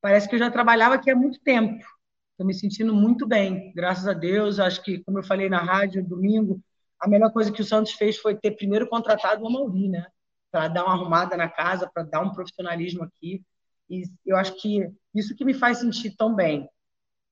parece 0.00 0.26
que 0.28 0.34
eu 0.34 0.38
já 0.38 0.50
trabalhava 0.50 0.94
aqui 0.94 1.10
há 1.10 1.14
muito 1.14 1.38
tempo. 1.40 1.84
Estou 2.30 2.46
me 2.46 2.54
sentindo 2.54 2.94
muito 2.94 3.26
bem, 3.26 3.70
graças 3.74 4.08
a 4.08 4.14
Deus. 4.14 4.58
Acho 4.58 4.82
que, 4.82 5.04
como 5.04 5.18
eu 5.18 5.22
falei 5.22 5.50
na 5.50 5.58
rádio, 5.58 6.02
domingo, 6.02 6.58
a 6.98 7.06
melhor 7.06 7.30
coisa 7.32 7.52
que 7.52 7.60
o 7.60 7.64
Santos 7.66 7.92
fez 7.92 8.16
foi 8.16 8.34
ter 8.34 8.52
primeiro 8.52 8.88
contratado 8.88 9.44
o 9.44 9.46
Amauri, 9.46 9.90
né? 9.90 10.06
Para 10.50 10.68
dar 10.68 10.84
uma 10.84 10.94
arrumada 10.94 11.36
na 11.36 11.50
casa, 11.50 11.90
para 11.92 12.02
dar 12.02 12.22
um 12.22 12.32
profissionalismo 12.32 13.04
aqui. 13.04 13.42
E 13.90 14.04
eu 14.24 14.38
acho 14.38 14.58
que 14.58 14.90
isso 15.14 15.36
que 15.36 15.44
me 15.44 15.52
faz 15.52 15.78
sentir 15.78 16.16
tão 16.16 16.34
bem. 16.34 16.66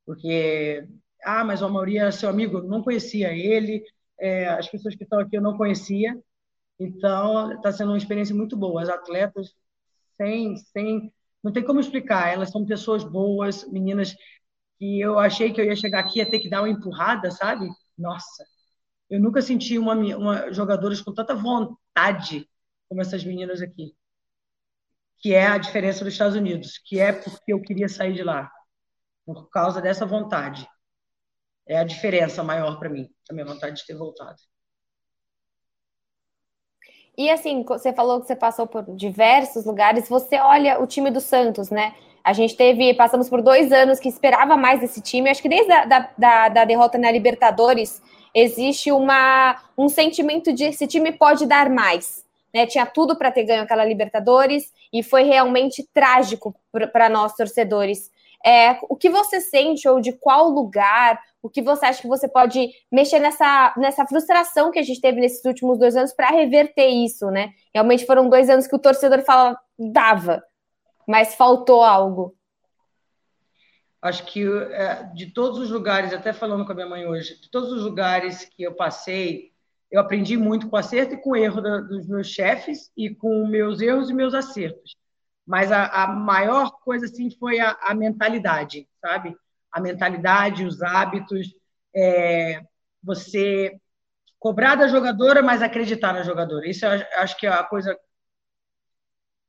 Porque, 0.09 0.89
ah, 1.23 1.45
mas 1.45 1.61
o 1.61 1.67
Amauri 1.67 1.99
é 1.99 2.11
seu 2.11 2.31
amigo, 2.31 2.57
eu 2.57 2.63
não 2.65 2.83
conhecia 2.83 3.31
ele, 3.31 3.85
é, 4.19 4.49
as 4.49 4.67
pessoas 4.67 4.97
que 4.97 5.05
estão 5.05 5.21
aqui 5.21 5.37
eu 5.37 5.43
não 5.43 5.59
conhecia. 5.59 6.19
Então, 6.81 7.53
está 7.53 7.71
sendo 7.71 7.91
uma 7.91 7.99
experiência 7.99 8.35
muito 8.35 8.57
boa. 8.57 8.83
As 8.83 8.89
atletas, 8.89 9.55
sem, 10.17 10.57
sem. 10.57 11.13
Não 11.45 11.53
tem 11.53 11.63
como 11.63 11.79
explicar, 11.81 12.33
elas 12.33 12.51
são 12.51 12.65
pessoas 12.65 13.05
boas, 13.05 13.71
meninas 13.71 14.15
que 14.79 14.99
eu 15.01 15.19
achei 15.19 15.53
que 15.53 15.61
eu 15.61 15.67
ia 15.67 15.77
chegar 15.77 16.01
aqui 16.01 16.21
ia 16.21 16.31
ter 16.31 16.41
que 16.41 16.49
dar 16.49 16.63
uma 16.63 16.71
empurrada, 16.71 17.31
sabe? 17.31 17.69
Nossa, 17.99 18.45
eu 19.11 19.21
nunca 19.21 19.43
senti 19.43 19.79
uma, 19.79 19.95
uma 19.95 20.53
jogadoras 20.55 21.03
com 21.03 21.13
tanta 21.13 21.35
vontade 21.35 22.49
como 22.89 23.03
essas 23.03 23.25
meninas 23.25 23.61
aqui. 23.61 23.95
Que 25.19 25.35
é 25.35 25.47
a 25.49 25.59
diferença 25.59 26.03
dos 26.05 26.15
Estados 26.15 26.37
Unidos, 26.37 26.79
que 26.79 26.99
é 26.99 27.13
porque 27.13 27.53
eu 27.53 27.61
queria 27.61 27.89
sair 27.91 28.15
de 28.15 28.23
lá, 28.23 28.51
por 29.35 29.51
causa 29.51 29.81
dessa 29.83 30.07
vontade. 30.07 30.67
É 31.67 31.79
a 31.79 31.85
diferença 31.85 32.43
maior 32.43 32.79
para 32.79 32.89
mim, 32.89 33.11
a 33.31 33.35
minha 33.35 33.45
vontade 33.45 33.77
de 33.77 33.87
ter 33.87 33.95
voltado. 33.95 34.39
E 37.17 37.29
assim, 37.29 37.63
você 37.63 37.93
falou 37.93 38.21
que 38.21 38.27
você 38.27 38.35
passou 38.35 38.67
por 38.67 38.85
diversos 38.97 39.67
lugares. 39.67 40.09
Você 40.09 40.37
olha 40.39 40.81
o 40.81 40.87
time 40.87 41.11
do 41.11 41.21
Santos, 41.21 41.69
né? 41.69 41.95
A 42.25 42.33
gente 42.33 42.57
teve, 42.57 42.95
passamos 42.95 43.29
por 43.29 43.43
dois 43.43 43.71
anos 43.71 44.01
que 44.01 44.09
esperava 44.09 44.57
mais 44.57 44.81
desse 44.81 45.03
time. 45.03 45.29
Acho 45.29 45.43
que 45.43 45.49
desde 45.49 45.73
a 45.73 45.85
da, 45.85 46.11
da, 46.17 46.49
da 46.49 46.65
derrota 46.65 46.97
na 46.97 47.11
Libertadores, 47.11 48.01
existe 48.35 48.91
uma, 48.91 49.61
um 49.77 49.91
sentimento 49.91 50.55
de 50.55 50.65
esse 50.65 50.87
time 50.87 51.13
pode 51.13 51.45
dar 51.45 51.69
mais. 51.69 52.25
Né? 52.55 52.67
Tinha 52.67 52.87
tudo 52.87 53.17
para 53.17 53.31
ter 53.31 53.45
ganho 53.45 53.65
aquela 53.65 53.85
Libertadores 53.85 54.73
e 54.91 55.03
foi 55.03 55.25
realmente 55.25 55.87
trágico 55.93 56.55
para 56.93 57.11
nós 57.11 57.35
torcedores. 57.35 58.11
É, 58.45 58.79
o 58.89 58.97
que 58.97 59.11
você 59.11 59.41
sente 59.41 59.89
ou 59.89 60.01
de 60.01 60.13
qual 60.13 60.49
lugar, 60.49 61.21
o 61.43 61.51
que 61.51 61.61
você 61.61 61.87
acha 61.87 62.03
que 62.03 62.09
você 62.09 62.29
pode 62.29 62.71
mexer 62.91 63.19
nessa, 63.19 63.75
nessa 63.77 64.07
frustração 64.07 64.71
que 64.71 64.79
a 64.79 64.83
gente 64.83 65.01
teve 65.01 65.21
nesses 65.21 65.45
últimos 65.45 65.79
dois 65.79 65.97
anos 65.97 66.13
para 66.13 66.29
reverter 66.29 66.87
isso, 66.87 67.31
né? 67.31 67.51
Realmente 67.75 68.07
foram 68.07 68.29
dois 68.29 68.49
anos 68.49 68.67
que 68.67 68.77
o 68.77 68.79
torcedor 68.79 69.23
fala, 69.23 69.59
dava, 69.79 70.43
mas 71.07 71.35
faltou 71.35 71.83
algo. 71.83 72.37
Acho 74.01 74.25
que 74.25 74.45
é, 74.45 75.03
de 75.15 75.27
todos 75.27 75.59
os 75.59 75.71
lugares, 75.71 76.13
até 76.13 76.33
falando 76.33 76.65
com 76.65 76.71
a 76.71 76.75
minha 76.75 76.87
mãe 76.87 77.07
hoje, 77.07 77.41
de 77.41 77.51
todos 77.51 77.73
os 77.73 77.83
lugares 77.83 78.45
que 78.45 78.63
eu 78.63 78.75
passei, 78.75 79.53
eu 79.91 80.01
aprendi 80.01 80.37
muito 80.37 80.69
com 80.69 80.77
acerto 80.77 81.15
e 81.15 81.21
com 81.21 81.35
erro 81.35 81.61
da, 81.61 81.79
dos 81.79 82.07
meus 82.07 82.29
chefes 82.29 82.93
e 82.97 83.11
com 83.15 83.47
meus 83.47 83.81
erros 83.81 84.09
e 84.11 84.15
meus 84.15 84.35
acertos. 84.35 84.97
Mas 85.49 85.73
a, 85.73 85.87
a 85.87 86.07
maior 86.09 86.73
coisa 86.81 87.07
assim 87.07 87.31
foi 87.31 87.59
a, 87.59 87.71
a, 87.81 87.95
mentalidade, 87.95 88.87
sabe? 89.01 89.35
A 89.73 89.81
mentalidade, 89.81 90.63
os 90.63 90.83
hábitos, 90.83 91.55
é, 91.97 92.63
você 93.03 93.81
cobrar 94.39 94.75
da 94.75 94.89
jogadora, 94.89 95.43
mas 95.43 95.63
acreditar 95.63 96.13
na 96.13 96.23
jogadora. 96.23 96.69
Isso 96.69 96.85
eu 96.85 97.03
acho 97.17 97.35
que 97.39 97.47
é 97.47 97.51
a 97.51 97.65
coisa 97.65 97.99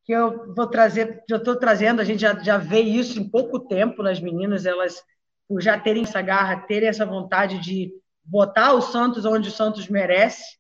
que 0.06 0.14
eu 0.14 0.56
vou 0.56 0.68
trazer, 0.68 1.22
já 1.30 1.36
estou 1.36 1.58
trazendo, 1.58 2.00
a 2.00 2.06
gente 2.06 2.22
já, 2.22 2.34
já 2.40 2.58
vê 2.58 2.80
isso 2.80 3.20
em 3.20 3.30
pouco 3.30 3.60
tempo 3.60 4.02
nas 4.02 4.22
meninas, 4.22 4.66
elas 4.66 5.04
por 5.50 5.62
já 5.62 5.78
terem 5.78 6.04
essa 6.04 6.22
garra, 6.22 6.62
terem 6.62 6.88
essa 6.88 7.06
vontade 7.06 7.60
de 7.60 7.92
botar 8.24 8.72
o 8.72 8.82
Santos 8.82 9.26
onde 9.26 9.50
o 9.50 9.52
Santos 9.52 9.90
merece. 9.90 10.58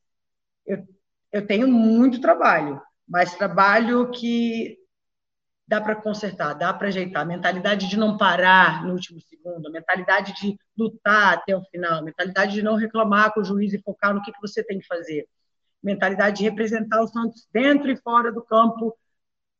Eu, 0.68 0.86
eu 1.32 1.48
tenho 1.48 1.66
muito 1.70 2.20
trabalho, 2.20 2.82
mas 3.08 3.36
trabalho 3.36 4.12
que 4.12 4.79
dá 5.70 5.80
para 5.80 5.96
consertar, 5.96 6.56
dá 6.56 6.74
para 6.74 6.88
ajeitar. 6.88 7.24
Mentalidade 7.28 7.88
de 7.88 7.96
não 7.96 8.18
parar 8.18 8.84
no 8.84 8.94
último 8.94 9.22
segundo, 9.22 9.72
mentalidade 9.72 10.34
de 10.34 10.58
lutar 10.76 11.36
até 11.36 11.56
o 11.56 11.62
final, 11.66 12.04
mentalidade 12.04 12.54
de 12.54 12.64
não 12.64 12.76
reclamar 12.76 13.32
com 13.32 13.42
o 13.42 13.44
juiz 13.44 13.72
e 13.72 13.80
focar 13.80 14.14
no 14.14 14.22
que, 14.24 14.32
que 14.32 14.42
você 14.42 14.64
tem 14.64 14.80
que 14.80 14.88
fazer, 14.88 15.28
mentalidade 15.82 16.38
de 16.38 16.44
representar 16.44 17.00
o 17.04 17.08
Santos 17.08 17.48
dentro 17.54 17.92
e 17.92 17.96
fora 17.96 18.32
do 18.32 18.42
campo 18.42 18.98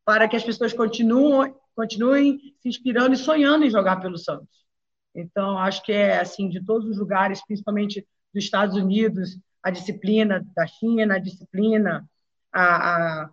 para 0.04 0.28
que 0.28 0.36
as 0.36 0.44
pessoas 0.44 0.74
continuem, 0.74 1.54
continuem 1.76 2.56
se 2.60 2.68
inspirando 2.68 3.14
e 3.14 3.18
sonhando 3.18 3.64
em 3.64 3.70
jogar 3.70 4.02
pelo 4.02 4.18
Santos. 4.18 4.66
Então, 5.14 5.60
acho 5.60 5.84
que 5.84 5.92
é 5.92 6.20
assim, 6.20 6.50
de 6.50 6.66
todos 6.66 6.90
os 6.90 6.98
lugares, 6.98 7.46
principalmente 7.46 8.02
dos 8.34 8.44
Estados 8.44 8.76
Unidos, 8.76 9.38
a 9.62 9.70
disciplina 9.70 10.44
da 10.56 10.66
China, 10.66 11.16
a 11.16 11.20
disciplina, 11.20 12.10
a, 12.52 12.64
a, 12.64 13.30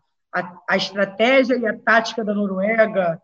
a 0.69 0.77
estratégia 0.77 1.57
e 1.57 1.67
a 1.67 1.79
tática 1.79 2.25
da 2.25 2.35
Noruega, 2.35 3.21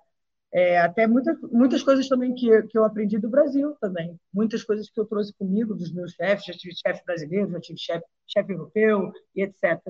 é, 0.52 0.78
até 0.78 1.06
muitas, 1.06 1.40
muitas 1.50 1.82
coisas 1.82 2.06
também 2.08 2.34
que, 2.34 2.62
que 2.64 2.76
eu 2.76 2.84
aprendi 2.84 3.18
do 3.18 3.28
Brasil 3.28 3.74
também. 3.80 4.18
Muitas 4.32 4.62
coisas 4.62 4.90
que 4.90 5.00
eu 5.00 5.06
trouxe 5.06 5.32
comigo 5.34 5.74
dos 5.74 5.92
meus 5.92 6.12
chefes, 6.12 6.44
já 6.44 6.52
tive 6.52 6.74
chefe 6.74 7.02
brasileiro, 7.04 7.50
já 7.50 7.60
tive 7.60 7.78
chefe, 7.78 8.04
chefe 8.26 8.52
europeu 8.52 9.10
e 9.34 9.42
etc. 9.42 9.80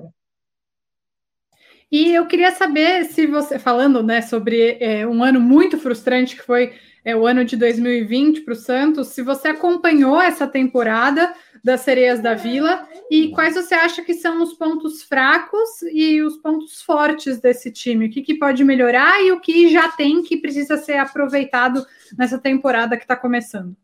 E 1.91 2.13
eu 2.13 2.25
queria 2.25 2.51
saber 2.51 3.05
se 3.05 3.27
você, 3.27 3.59
falando 3.59 4.01
né, 4.01 4.21
sobre 4.21 4.77
é, 4.79 5.05
um 5.05 5.23
ano 5.23 5.39
muito 5.39 5.77
frustrante 5.77 6.35
que 6.35 6.41
foi 6.41 6.73
é, 7.03 7.15
o 7.15 7.27
ano 7.27 7.43
de 7.43 7.57
2020 7.57 8.41
para 8.41 8.53
o 8.53 8.55
Santos, 8.55 9.09
se 9.09 9.21
você 9.21 9.49
acompanhou 9.49 10.19
essa 10.21 10.47
temporada 10.47 11.35
das 11.63 11.81
Sereias 11.81 12.21
da 12.21 12.33
Vila 12.33 12.87
e 13.13 13.29
quais 13.29 13.53
você 13.53 13.75
acha 13.75 14.03
que 14.03 14.15
são 14.15 14.41
os 14.41 14.53
pontos 14.53 15.03
fracos 15.03 15.83
e 15.83 16.19
os 16.23 16.37
pontos 16.37 16.81
fortes 16.81 17.39
desse 17.39 17.71
time? 17.71 18.07
O 18.07 18.09
que, 18.09 18.23
que 18.23 18.39
pode 18.39 18.63
melhorar 18.63 19.21
e 19.21 19.31
o 19.31 19.39
que 19.39 19.69
já 19.69 19.87
tem 19.91 20.23
que 20.23 20.35
precisa 20.35 20.77
ser 20.77 20.97
aproveitado 20.97 21.85
nessa 22.17 22.39
temporada 22.39 22.97
que 22.97 23.03
está 23.03 23.15
começando? 23.15 23.77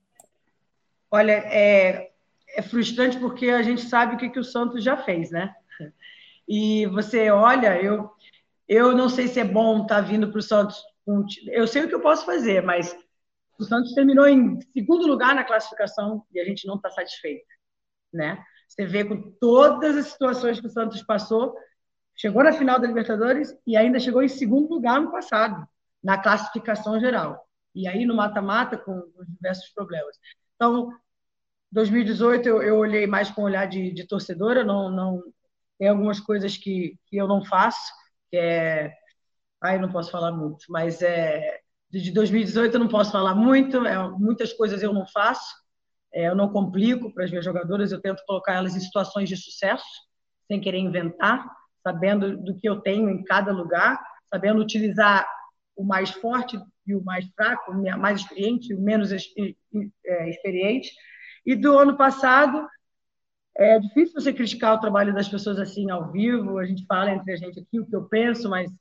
Olha, 1.11 1.33
é, 1.45 2.09
é 2.55 2.61
frustrante 2.63 3.19
porque 3.19 3.51
a 3.51 3.61
gente 3.61 3.81
sabe 3.81 4.15
o 4.15 4.17
que, 4.17 4.29
que 4.29 4.39
o 4.39 4.43
Santos 4.43 4.83
já 4.83 4.97
fez, 4.97 5.29
né? 5.29 5.53
e 6.47 6.87
você 6.87 7.29
olha, 7.29 7.79
eu, 7.79 8.09
eu 8.67 8.97
não 8.97 9.09
sei 9.09 9.27
se 9.27 9.39
é 9.39 9.45
bom 9.45 9.83
estar 9.83 9.97
tá 9.97 10.01
vindo 10.01 10.31
para 10.31 10.39
o 10.39 10.41
Santos. 10.41 10.81
Eu 11.51 11.67
sei 11.67 11.83
o 11.83 11.87
que 11.87 11.93
eu 11.93 12.01
posso 12.01 12.25
fazer, 12.25 12.63
mas 12.63 12.97
o 13.59 13.63
Santos 13.63 13.93
terminou 13.93 14.27
em 14.27 14.59
segundo 14.73 15.05
lugar 15.05 15.35
na 15.35 15.43
classificação 15.43 16.25
e 16.33 16.39
a 16.39 16.45
gente 16.45 16.65
não 16.65 16.77
está 16.77 16.89
satisfeito, 16.89 17.45
né? 18.11 18.43
Você 18.69 18.85
vê 18.85 19.03
com 19.03 19.19
todas 19.41 19.97
as 19.97 20.07
situações 20.07 20.59
que 20.59 20.67
o 20.67 20.69
Santos 20.69 21.01
passou, 21.01 21.55
chegou 22.15 22.43
na 22.43 22.53
final 22.53 22.79
da 22.79 22.87
Libertadores 22.87 23.53
e 23.65 23.75
ainda 23.75 23.99
chegou 23.99 24.21
em 24.21 24.27
segundo 24.27 24.69
lugar 24.69 25.01
no 25.01 25.11
passado, 25.11 25.67
na 26.03 26.17
classificação 26.17 26.99
geral. 26.99 27.43
E 27.73 27.87
aí 27.87 28.05
no 28.05 28.15
mata-mata 28.15 28.77
com, 28.77 29.03
diversos 29.27 29.69
problemas. 29.71 30.15
Então, 30.55 30.91
2018 31.71 32.47
eu, 32.47 32.61
eu 32.61 32.77
olhei 32.77 33.07
mais 33.07 33.31
com 33.31 33.41
olhar 33.41 33.65
de, 33.65 33.91
de 33.91 34.07
torcedora, 34.07 34.63
não, 34.63 34.89
não 34.89 35.23
tem 35.79 35.87
algumas 35.87 36.19
coisas 36.19 36.55
que, 36.55 36.97
que 37.07 37.17
eu 37.17 37.27
não 37.27 37.43
faço, 37.43 37.91
que 38.29 38.37
é. 38.37 38.93
Não 39.81 39.91
posso 39.91 40.11
falar 40.11 40.31
muito, 40.31 40.65
mas 40.69 41.01
é. 41.01 41.59
De 41.89 42.11
2018 42.11 42.75
eu 42.75 42.79
não 42.79 42.87
posso 42.87 43.11
falar 43.11 43.33
muito, 43.33 43.85
é, 43.85 44.09
muitas 44.11 44.53
coisas 44.53 44.83
eu 44.83 44.93
não 44.93 45.07
faço, 45.07 45.55
eu 46.13 46.35
não 46.35 46.49
complico 46.49 47.13
para 47.13 47.25
as 47.25 47.29
minhas 47.29 47.45
jogadoras, 47.45 47.91
eu 47.91 48.01
tento 48.01 48.23
colocar 48.25 48.53
elas 48.53 48.75
em 48.75 48.79
situações 48.79 49.29
de 49.29 49.37
sucesso, 49.37 49.85
sem 50.47 50.59
querer 50.59 50.79
inventar, 50.79 51.45
sabendo 51.83 52.37
do 52.37 52.55
que 52.55 52.67
eu 52.67 52.81
tenho 52.81 53.09
em 53.09 53.23
cada 53.23 53.51
lugar, 53.51 53.99
sabendo 54.29 54.61
utilizar 54.61 55.27
o 55.75 55.83
mais 55.83 56.09
forte 56.09 56.59
e 56.85 56.95
o 56.95 57.03
mais 57.03 57.25
fraco, 57.35 57.71
o 57.71 57.99
mais 57.99 58.19
experiente 58.19 58.71
e 58.71 58.75
o 58.75 58.81
menos 58.81 59.11
é, 59.11 60.29
experiente. 60.29 60.91
E 61.45 61.55
do 61.55 61.77
ano 61.77 61.95
passado, 61.95 62.67
é 63.55 63.79
difícil 63.79 64.19
você 64.19 64.33
criticar 64.33 64.75
o 64.75 64.79
trabalho 64.79 65.13
das 65.13 65.27
pessoas 65.27 65.59
assim 65.59 65.89
ao 65.89 66.11
vivo, 66.11 66.57
a 66.57 66.65
gente 66.65 66.85
fala 66.85 67.11
entre 67.11 67.33
a 67.33 67.35
gente 67.35 67.59
aqui 67.59 67.79
o 67.79 67.85
que 67.85 67.95
eu 67.95 68.05
penso, 68.05 68.49
mas 68.49 68.71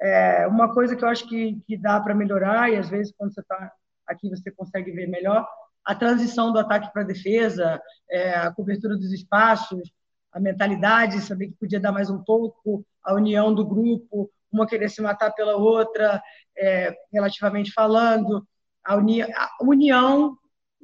é 0.00 0.46
uma 0.46 0.72
coisa 0.72 0.94
que 0.94 1.04
eu 1.04 1.08
acho 1.08 1.28
que, 1.28 1.60
que 1.66 1.76
dá 1.76 2.00
para 2.00 2.14
melhorar, 2.14 2.70
e 2.70 2.76
às 2.76 2.88
vezes 2.88 3.12
quando 3.16 3.32
você 3.32 3.40
está 3.40 3.72
aqui 4.06 4.28
você 4.28 4.50
consegue 4.50 4.90
ver 4.90 5.08
melhor, 5.08 5.46
a 5.84 5.94
transição 5.94 6.52
do 6.52 6.58
ataque 6.58 6.92
para 6.92 7.02
a 7.02 7.06
defesa, 7.06 7.80
é, 8.10 8.34
a 8.34 8.52
cobertura 8.52 8.96
dos 8.96 9.12
espaços, 9.12 9.92
a 10.32 10.40
mentalidade, 10.40 11.20
saber 11.20 11.48
que 11.48 11.56
podia 11.56 11.78
dar 11.78 11.92
mais 11.92 12.10
um 12.10 12.22
pouco, 12.22 12.84
a 13.02 13.14
união 13.14 13.54
do 13.54 13.64
grupo, 13.64 14.30
uma 14.50 14.66
querer 14.66 14.88
se 14.88 15.02
matar 15.02 15.32
pela 15.32 15.56
outra, 15.56 16.22
é, 16.56 16.94
relativamente 17.12 17.72
falando, 17.72 18.46
a, 18.82 18.96
uni 18.96 19.22
a 19.22 19.50
união, 19.60 20.36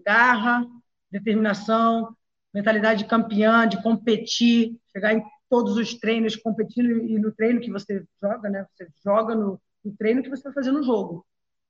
garra, 0.05 0.67
determinação, 1.11 2.15
mentalidade 2.53 3.05
de 3.05 3.09
campeã, 3.09 3.67
de 3.67 3.83
competir, 3.83 4.77
chegar 4.93 5.15
em 5.15 5.23
todos 5.49 5.77
os 5.77 5.95
treinos 5.95 6.37
competindo 6.37 6.91
e 6.91 7.19
no 7.19 7.33
treino 7.33 7.61
que 7.61 7.71
você 7.71 8.05
joga, 8.23 8.49
né? 8.49 8.67
Você 8.73 8.89
joga 9.05 9.35
no, 9.35 9.61
no 9.85 9.97
treino 9.97 10.23
que 10.23 10.29
você 10.29 10.41
está 10.41 10.53
fazendo 10.53 10.79
no 10.79 10.85
jogo. 10.85 11.27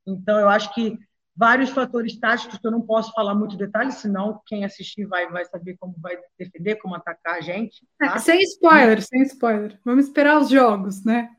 Então, 0.07 0.39
eu 0.39 0.49
acho 0.49 0.75
que 0.75 0.99
vários 1.37 1.71
fatores 1.71 2.19
táticos 2.19 2.59
que 2.59 2.67
eu 2.67 2.71
não 2.71 2.83
posso 2.83 3.13
falar 3.13 3.35
muito 3.35 3.57
detalhes, 3.57 3.95
senão 3.95 4.41
quem 4.47 4.65
assistir 4.65 5.07
vai, 5.07 5.29
vai 5.29 5.45
saber 5.45 5.77
como 5.79 5.95
vai 5.99 6.19
defender, 6.39 6.77
como 6.77 6.95
atacar 6.95 7.37
a 7.37 7.41
gente. 7.41 7.87
Tá? 7.99 8.15
É, 8.15 8.19
sem 8.19 8.41
spoiler, 8.41 9.03
sem 9.03 9.23
spoiler. 9.23 9.79
Vamos 9.85 10.07
esperar 10.07 10.41
os 10.41 10.51
jogos, 10.51 11.05
né? 11.05 11.31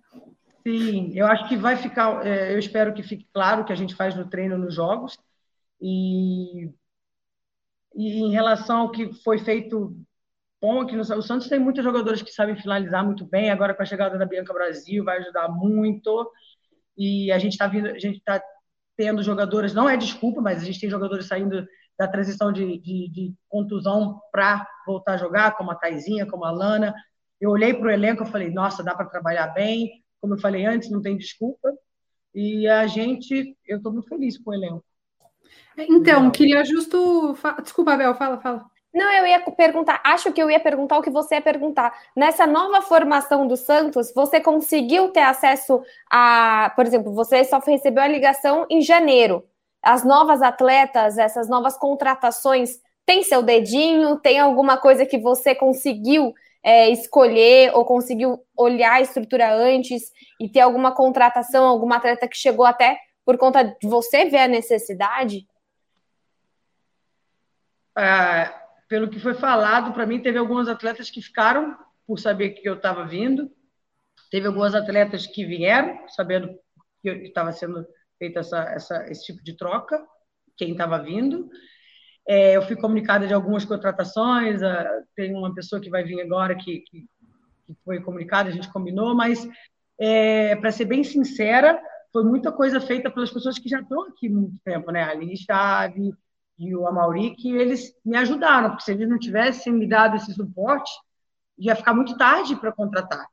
Sim, 0.66 1.12
eu 1.16 1.26
acho 1.26 1.48
que 1.48 1.58
vai 1.58 1.76
ficar. 1.76 2.26
É, 2.26 2.54
eu 2.54 2.60
espero 2.60 2.94
que 2.94 3.04
fique 3.04 3.28
claro 3.34 3.62
o 3.62 3.66
que 3.66 3.74
a 3.74 3.76
gente 3.76 3.96
faz 3.96 4.16
no 4.16 4.30
treino 4.30 4.58
nos 4.58 4.76
jogos. 4.76 5.18
E, 5.82 6.70
e 7.96 8.22
em 8.22 8.32
relação 8.32 8.82
ao 8.82 8.92
que 8.92 9.12
foi 9.24 9.40
feito 9.40 9.96
bom 10.62 10.82
aqui 10.82 10.96
no 10.96 11.02
o 11.02 11.22
Santos 11.24 11.50
tem 11.50 11.60
muitos 11.60 11.84
jogadores 11.84 12.22
que 12.22 12.32
sabem 12.32 12.56
finalizar 12.56 13.04
muito 13.04 13.26
bem. 13.26 13.50
Agora 13.50 13.74
com 13.74 13.82
a 13.82 13.86
chegada 13.86 14.18
da 14.18 14.26
Bianca 14.26 14.54
Brasil 14.54 15.04
vai 15.04 15.18
ajudar 15.18 15.50
muito. 15.50 16.32
E 16.96 17.32
a 17.32 17.40
gente 17.40 17.54
está 17.54 17.68
vindo, 17.68 17.88
a 17.88 17.98
gente 17.98 18.18
está 18.18 18.42
tendo 19.02 19.24
jogadores, 19.24 19.74
não 19.74 19.90
é 19.90 19.98
desculpa, 19.98 20.42
mas 20.42 20.62
a 20.62 20.66
gente 20.66 20.80
tem 20.80 20.90
jogadores 20.90 21.26
saindo 21.26 21.66
da 21.98 22.08
transição 22.08 22.52
de, 22.52 22.78
de, 22.78 23.10
de 23.10 23.34
contusão 23.50 24.20
para 24.32 24.68
voltar 24.86 25.14
a 25.14 25.18
jogar, 25.18 25.56
como 25.56 25.72
a 25.72 25.76
Taizinha, 25.76 26.28
como 26.28 26.46
a 26.46 26.52
Lana. 26.52 26.94
Eu 27.40 27.50
olhei 27.50 27.74
para 27.74 27.88
o 27.88 27.92
elenco 27.92 28.24
e 28.24 28.28
falei, 28.28 28.52
nossa, 28.52 28.84
dá 28.84 28.94
para 28.94 29.08
trabalhar 29.08 29.48
bem 29.48 30.02
como 30.22 30.36
eu 30.36 30.40
falei 30.40 30.66
antes, 30.66 30.92
não 30.92 31.02
tem 31.02 31.18
desculpa. 31.18 31.74
E 32.34 32.68
a 32.68 32.86
gente, 32.86 33.58
eu 33.68 33.78
estou 33.78 33.92
muito 33.92 34.08
feliz 34.08 34.38
com 34.38 34.52
o 34.52 34.54
elenco. 34.54 34.86
Então, 35.76 36.30
queria 36.30 36.64
justo. 36.64 37.36
Desculpa, 37.62 37.94
Abel, 37.94 38.14
fala, 38.16 38.40
fala. 38.40 38.66
Não, 38.94 39.10
eu 39.14 39.26
ia 39.26 39.40
perguntar, 39.40 40.02
acho 40.04 40.34
que 40.34 40.42
eu 40.42 40.50
ia 40.50 40.60
perguntar 40.60 40.98
o 40.98 41.02
que 41.02 41.10
você 41.10 41.36
ia 41.36 41.42
perguntar. 41.42 41.98
Nessa 42.14 42.46
nova 42.46 42.82
formação 42.82 43.48
do 43.48 43.56
Santos, 43.56 44.12
você 44.14 44.42
conseguiu 44.42 45.10
ter 45.10 45.22
acesso 45.22 45.82
a, 46.12 46.74
por 46.76 46.86
exemplo, 46.86 47.14
você 47.14 47.44
só 47.46 47.60
recebeu 47.60 48.04
a 48.04 48.08
ligação 48.08 48.66
em 48.70 48.82
janeiro. 48.82 49.46
As 49.82 50.04
novas 50.04 50.42
atletas, 50.42 51.18
essas 51.18 51.48
novas 51.48 51.78
contratações, 51.78 52.82
tem 53.06 53.24
seu 53.24 53.42
dedinho? 53.42 54.20
Tem 54.20 54.40
alguma 54.40 54.78
coisa 54.78 55.06
que 55.06 55.18
você 55.18 55.56
conseguiu 55.56 56.34
é, 56.62 56.90
escolher 56.90 57.72
ou 57.74 57.86
conseguiu 57.86 58.46
olhar 58.58 58.94
a 58.94 59.02
estrutura 59.02 59.54
antes 59.54 60.12
e 60.40 60.50
ter 60.50 60.60
alguma 60.60 60.94
contratação, 60.94 61.66
alguma 61.66 61.96
atleta 61.96 62.28
que 62.28 62.38
chegou 62.38 62.66
até 62.66 63.00
por 63.26 63.38
conta 63.38 63.64
de 63.64 63.88
você 63.88 64.26
ver 64.26 64.40
a 64.40 64.48
necessidade? 64.48 65.48
É, 67.98 68.61
pelo 68.92 69.10
que 69.10 69.22
foi 69.22 69.34
falado, 69.34 69.94
para 69.94 70.06
mim, 70.06 70.20
teve 70.20 70.38
alguns 70.38 70.68
atletas 70.68 71.10
que 71.10 71.22
ficaram 71.22 71.78
por 72.06 72.20
saber 72.20 72.50
que 72.50 72.68
eu 72.68 72.74
estava 72.74 73.06
vindo, 73.06 73.50
teve 74.30 74.48
algumas 74.48 74.76
atletas 74.76 75.26
que 75.26 75.46
vieram 75.46 76.06
sabendo 76.10 76.50
que 77.02 77.10
estava 77.10 77.54
sendo 77.54 77.88
feita 78.20 78.42
essa, 78.42 78.64
essa, 78.64 79.10
esse 79.10 79.28
tipo 79.28 79.42
de 79.46 79.56
troca, 79.56 80.06
quem 80.58 80.74
estava 80.74 81.02
vindo. 81.02 81.50
É, 82.28 82.58
eu 82.58 82.64
fui 82.64 82.76
comunicada 82.76 83.26
de 83.26 83.34
algumas 83.34 83.64
contratações, 83.64 84.62
uh, 84.62 85.08
tem 85.16 85.34
uma 85.34 85.56
pessoa 85.56 85.82
que 85.82 85.90
vai 85.90 86.04
vir 86.04 86.20
agora 86.20 86.54
que, 86.54 86.82
que, 86.82 87.08
que 87.66 87.76
foi 87.86 88.02
comunicada, 88.02 88.50
a 88.50 88.52
gente 88.52 88.70
combinou, 88.74 89.16
mas, 89.16 89.48
é, 89.98 90.54
para 90.58 90.70
ser 90.70 90.84
bem 90.84 91.02
sincera, 91.02 91.82
foi 92.12 92.26
muita 92.26 92.52
coisa 92.52 92.82
feita 92.82 93.10
pelas 93.10 93.32
pessoas 93.32 93.58
que 93.58 93.70
já 93.70 93.80
estão 93.80 94.04
aqui 94.10 94.28
muito 94.28 94.58
tempo, 94.66 94.92
né? 94.92 95.02
A 95.02 95.12
Aline 95.12 95.38
Chave 95.38 96.12
e 96.62 96.76
o 96.76 96.86
Amauri, 96.86 97.36
que 97.36 97.52
eles 97.56 97.92
me 98.06 98.16
ajudaram, 98.16 98.70
porque 98.70 98.84
se 98.84 98.92
eles 98.92 99.10
não 99.10 99.18
tivessem 99.18 99.74
me 99.74 99.90
dado 99.90 100.16
esse 100.16 100.32
suporte, 100.32 100.92
ia 101.58 101.76
ficar 101.76 101.92
muito 101.92 102.16
tarde 102.16 102.56
para 102.56 102.72
contratar. 102.72 103.26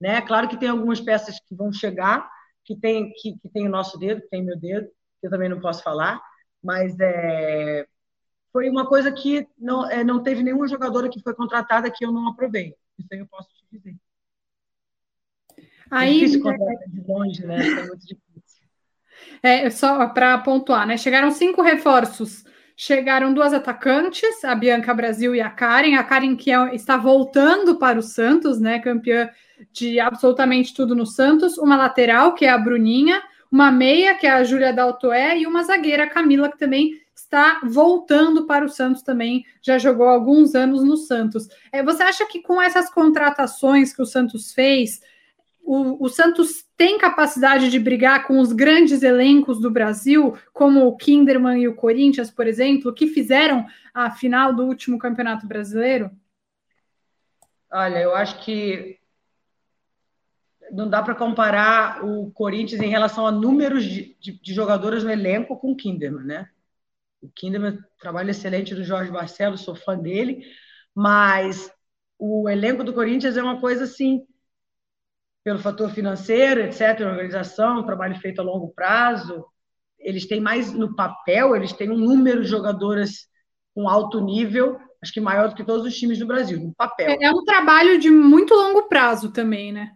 Né? 0.00 0.22
Claro 0.22 0.48
que 0.48 0.56
tem 0.56 0.68
algumas 0.68 1.00
peças 1.00 1.40
que 1.40 1.56
vão 1.56 1.72
chegar, 1.72 2.30
que 2.64 2.76
tem, 2.76 3.12
que, 3.16 3.36
que 3.36 3.48
tem 3.48 3.66
o 3.66 3.70
nosso 3.70 3.98
dedo, 3.98 4.20
que 4.20 4.28
tem 4.28 4.44
meu 4.44 4.56
dedo, 4.56 4.86
que 5.20 5.26
eu 5.26 5.30
também 5.30 5.48
não 5.48 5.58
posso 5.58 5.82
falar, 5.82 6.22
mas 6.62 6.94
é, 7.00 7.84
foi 8.52 8.70
uma 8.70 8.86
coisa 8.86 9.10
que 9.10 9.48
não, 9.58 9.90
é, 9.90 10.04
não 10.04 10.22
teve 10.22 10.44
nenhuma 10.44 10.68
jogadora 10.68 11.08
que 11.08 11.20
foi 11.20 11.34
contratada 11.34 11.90
que 11.90 12.04
eu 12.04 12.12
não 12.12 12.28
aprovei. 12.28 12.76
Isso 12.96 13.08
aí 13.12 13.18
eu 13.18 13.26
posso 13.26 13.48
te 13.48 13.66
dizer. 13.72 13.96
Aí, 15.90 16.10
é 16.10 16.14
difícil 16.14 16.42
contratar 16.42 16.88
de 16.88 17.00
longe, 17.00 17.44
né? 17.44 17.56
É 17.56 17.86
muito 17.88 18.06
difícil. 18.06 18.68
É, 19.42 19.68
só 19.68 20.06
para 20.10 20.38
pontuar, 20.38 20.86
né? 20.86 20.96
Chegaram 20.96 21.32
cinco 21.32 21.60
reforços. 21.60 22.44
Chegaram 22.80 23.34
duas 23.34 23.52
atacantes, 23.52 24.44
a 24.44 24.54
Bianca 24.54 24.94
Brasil 24.94 25.34
e 25.34 25.40
a 25.40 25.50
Karen. 25.50 25.96
A 25.96 26.04
Karen 26.04 26.36
que 26.36 26.52
é, 26.52 26.76
está 26.76 26.96
voltando 26.96 27.76
para 27.76 27.98
o 27.98 28.02
Santos, 28.02 28.60
né? 28.60 28.78
Campeã 28.78 29.28
de 29.72 29.98
absolutamente 29.98 30.72
tudo 30.72 30.94
no 30.94 31.04
Santos. 31.04 31.58
Uma 31.58 31.76
lateral, 31.76 32.34
que 32.34 32.44
é 32.44 32.50
a 32.50 32.56
Bruninha. 32.56 33.20
Uma 33.50 33.72
meia, 33.72 34.14
que 34.14 34.28
é 34.28 34.30
a 34.30 34.44
Júlia 34.44 34.72
Daltoé. 34.72 35.40
E 35.40 35.44
uma 35.44 35.64
zagueira, 35.64 36.04
a 36.04 36.08
Camila, 36.08 36.48
que 36.48 36.56
também 36.56 36.92
está 37.12 37.60
voltando 37.64 38.46
para 38.46 38.64
o 38.64 38.68
Santos 38.68 39.02
também, 39.02 39.44
já 39.60 39.76
jogou 39.76 40.06
alguns 40.06 40.54
anos 40.54 40.84
no 40.84 40.96
Santos. 40.96 41.48
É, 41.72 41.82
você 41.82 42.04
acha 42.04 42.24
que 42.26 42.40
com 42.40 42.62
essas 42.62 42.88
contratações 42.88 43.92
que 43.92 44.00
o 44.00 44.06
Santos 44.06 44.52
fez, 44.52 45.00
o, 45.68 46.02
o, 46.02 46.08
Santos 46.08 46.64
tem 46.78 46.96
capacidade 46.96 47.70
de 47.70 47.78
brigar 47.78 48.26
com 48.26 48.40
os 48.40 48.54
grandes 48.54 49.02
elencos 49.02 49.60
do 49.60 49.70
Brasil, 49.70 50.34
como 50.50 50.86
o 50.86 50.96
Kinderman 50.96 51.60
e 51.60 51.68
o 51.68 51.74
Corinthians, 51.74 52.30
por 52.30 52.46
exemplo, 52.46 52.94
que 52.94 53.06
fizeram 53.06 53.66
a 53.92 54.10
final 54.10 54.54
do 54.54 54.64
último 54.64 54.98
Campeonato 54.98 55.46
Brasileiro? 55.46 56.10
Olha, 57.70 57.98
eu 57.98 58.14
acho 58.16 58.42
que 58.42 58.98
não 60.72 60.88
dá 60.88 61.02
para 61.02 61.14
comparar 61.14 62.02
o 62.02 62.30
Corinthians 62.30 62.80
em 62.80 62.88
relação 62.88 63.26
a 63.26 63.30
números 63.30 63.84
de, 63.84 64.16
de, 64.18 64.40
de 64.40 64.54
jogadoras 64.54 65.04
no 65.04 65.10
elenco 65.10 65.54
com 65.58 65.72
o 65.72 65.76
Kinderman, 65.76 66.24
né? 66.24 66.48
O 67.20 67.28
Kinderman, 67.28 67.78
trabalho 68.00 68.30
excelente 68.30 68.74
do 68.74 68.84
Jorge 68.84 69.10
Barcelos, 69.10 69.60
sou 69.60 69.74
fã 69.74 69.98
dele, 69.98 70.46
mas 70.94 71.70
o 72.18 72.48
elenco 72.48 72.82
do 72.82 72.94
Corinthians 72.94 73.36
é 73.36 73.42
uma 73.42 73.60
coisa 73.60 73.84
assim, 73.84 74.26
pelo 75.48 75.58
fator 75.58 75.88
financeiro, 75.88 76.60
etc., 76.60 77.00
organização, 77.06 77.82
trabalho 77.82 78.14
feito 78.20 78.38
a 78.38 78.44
longo 78.44 78.68
prazo, 78.68 79.46
eles 79.98 80.26
têm 80.26 80.42
mais 80.42 80.74
no 80.74 80.94
papel, 80.94 81.56
eles 81.56 81.72
têm 81.72 81.90
um 81.90 81.96
número 81.96 82.42
de 82.42 82.48
jogadoras 82.48 83.26
com 83.74 83.88
alto 83.88 84.20
nível, 84.20 84.78
acho 85.02 85.10
que 85.10 85.22
maior 85.22 85.48
do 85.48 85.54
que 85.54 85.64
todos 85.64 85.86
os 85.86 85.96
times 85.96 86.18
do 86.18 86.26
Brasil, 86.26 86.60
no 86.60 86.74
papel. 86.74 87.08
É, 87.08 87.24
é 87.24 87.30
um 87.30 87.42
trabalho 87.44 87.98
de 87.98 88.10
muito 88.10 88.52
longo 88.52 88.90
prazo 88.90 89.32
também, 89.32 89.72
né? 89.72 89.92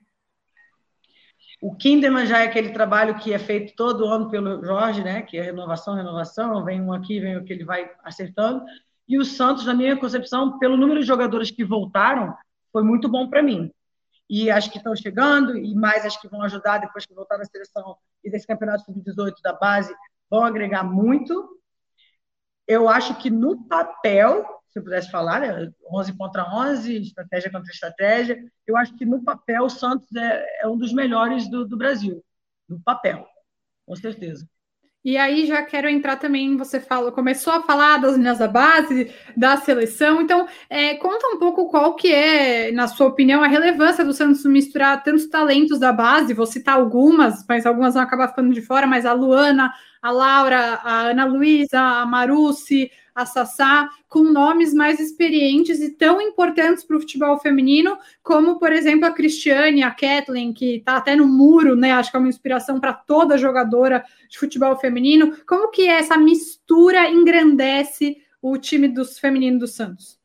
O 1.61 1.77
Kinderman 1.77 2.25
já 2.25 2.38
é 2.38 2.47
aquele 2.47 2.71
trabalho 2.71 3.19
que 3.19 3.35
é 3.35 3.38
feito 3.38 3.75
todo 3.77 4.07
ano 4.07 4.31
pelo 4.31 4.65
Jorge, 4.65 5.05
né? 5.05 5.21
Que 5.21 5.37
é 5.37 5.43
renovação, 5.43 5.95
renovação, 5.95 6.65
vem 6.65 6.81
um 6.81 6.95
aqui, 6.95 7.21
vem 7.21 7.37
o 7.37 7.45
que 7.45 7.53
ele 7.53 7.67
vai 7.67 7.91
acertando. 8.03 8.65
E 9.07 9.19
o 9.19 9.25
Santos, 9.27 9.67
na 9.67 9.75
minha 9.75 9.99
concepção, 9.99 10.59
pelo 10.59 10.79
número 10.79 11.01
de 11.01 11.07
jogadores 11.07 11.51
que 11.51 11.62
voltaram, 11.62 12.35
foi 12.73 12.83
muito 12.83 13.07
bom 13.07 13.29
para 13.29 13.43
mim. 13.43 13.71
E 14.35 14.51
acho 14.51 14.71
que 14.71 14.79
estão 14.79 14.97
chegando, 14.97 15.59
e 15.59 15.75
mais 15.75 16.07
acho 16.07 16.18
que 16.18 16.27
vão 16.27 16.40
ajudar 16.40 16.79
depois 16.79 17.05
que 17.05 17.12
voltar 17.12 17.37
na 17.37 17.45
seleção 17.45 17.99
e 18.25 18.31
desse 18.31 18.47
campeonato 18.47 18.83
sub-18 18.85 19.35
da 19.45 19.53
base, 19.53 19.95
vão 20.31 20.42
agregar 20.42 20.83
muito. 20.83 21.61
Eu 22.66 22.88
acho 22.88 23.14
que 23.18 23.29
no 23.29 23.68
papel, 23.68 24.42
se 24.71 24.79
eu 24.79 24.83
pudesse 24.83 25.11
falar, 25.11 25.40
né? 25.40 25.71
11 25.87 26.16
contra 26.16 26.51
11, 26.51 27.03
estratégia 27.03 27.53
contra 27.53 27.71
estratégia. 27.71 28.42
Eu 28.66 28.75
acho 28.79 28.97
que 28.97 29.05
no 29.05 29.23
papel 29.23 29.64
o 29.64 29.68
Santos 29.68 30.11
é, 30.16 30.62
é 30.62 30.66
um 30.66 30.79
dos 30.79 30.95
melhores 30.95 31.51
do, 31.51 31.68
do 31.68 31.77
Brasil, 31.77 32.25
no 32.66 32.81
papel, 32.81 33.29
com 33.85 33.95
certeza. 33.97 34.49
E 35.05 35.17
aí 35.17 35.47
já 35.47 35.62
quero 35.65 35.88
entrar 35.88 36.15
também, 36.17 36.57
você 36.57 36.79
falou, 36.79 37.11
começou 37.11 37.53
a 37.53 37.62
falar 37.62 37.97
das 37.97 38.12
meninas 38.12 38.38
da 38.38 38.47
base, 38.47 39.12
da 39.37 39.57
seleção, 39.57 40.21
então 40.21 40.47
é, 40.71 40.95
conta 40.95 41.27
um 41.27 41.41
pouco 41.41 41.69
qual 41.69 41.97
que 41.97 42.12
é, 42.12 42.71
na 42.71 42.87
sua 42.87 43.09
opinião, 43.09 43.43
a 43.43 43.49
relevância 43.49 44.05
do 44.05 44.12
Santos 44.12 44.45
misturar 44.45 45.03
tantos 45.03 45.27
talentos 45.27 45.81
da 45.81 45.93
base, 45.93 46.33
vou 46.33 46.47
citar 46.47 46.77
algumas, 46.77 47.45
mas 47.49 47.67
algumas 47.67 47.95
vão 47.95 48.03
acabar 48.05 48.29
ficando 48.29 48.55
de 48.55 48.62
fora, 48.62 48.87
mas 48.87 49.05
a 49.05 49.12
Luana, 49.12 49.73
a 50.01 50.11
Laura, 50.12 50.81
a 50.85 51.01
Ana 51.09 51.25
Luísa, 51.25 51.81
a 51.81 52.07
Maruci, 52.07 52.88
a 53.14 53.27
Sassá, 53.27 53.90
com 54.09 54.22
nomes 54.22 54.72
mais 54.72 54.98
experientes 54.98 55.81
e 55.81 55.90
tão 55.90 56.20
importantes 56.20 56.83
para 56.83 56.96
o 56.96 57.01
futebol 57.01 57.38
feminino, 57.38 57.98
como, 58.22 58.59
por 58.59 58.72
exemplo, 58.72 59.07
a 59.07 59.11
Cristiane, 59.11 59.83
a 59.83 59.90
Kathleen, 59.90 60.53
que 60.53 60.77
está 60.77 60.96
até 60.96 61.14
no 61.14 61.27
muro, 61.27 61.77
né? 61.77 61.92
Acho 61.92 62.11
que 62.11 62.16
é 62.16 62.20
uma 62.20 62.29
inspiração 62.29 62.81
para 62.81 62.92
toda 62.92 63.38
jogadora 63.38 64.05
de 64.29 64.38
futebol 64.38 64.77
feminino. 64.77 65.37
Como 65.46 65.70
que 65.70 65.88
essa 65.88 66.16
mistura 66.16 67.09
engrandece 67.09 68.16
o 68.40 68.57
time 68.57 68.88
dos 68.88 69.18
femininos 69.18 69.61
do 69.61 69.66
Santos? 69.66 70.18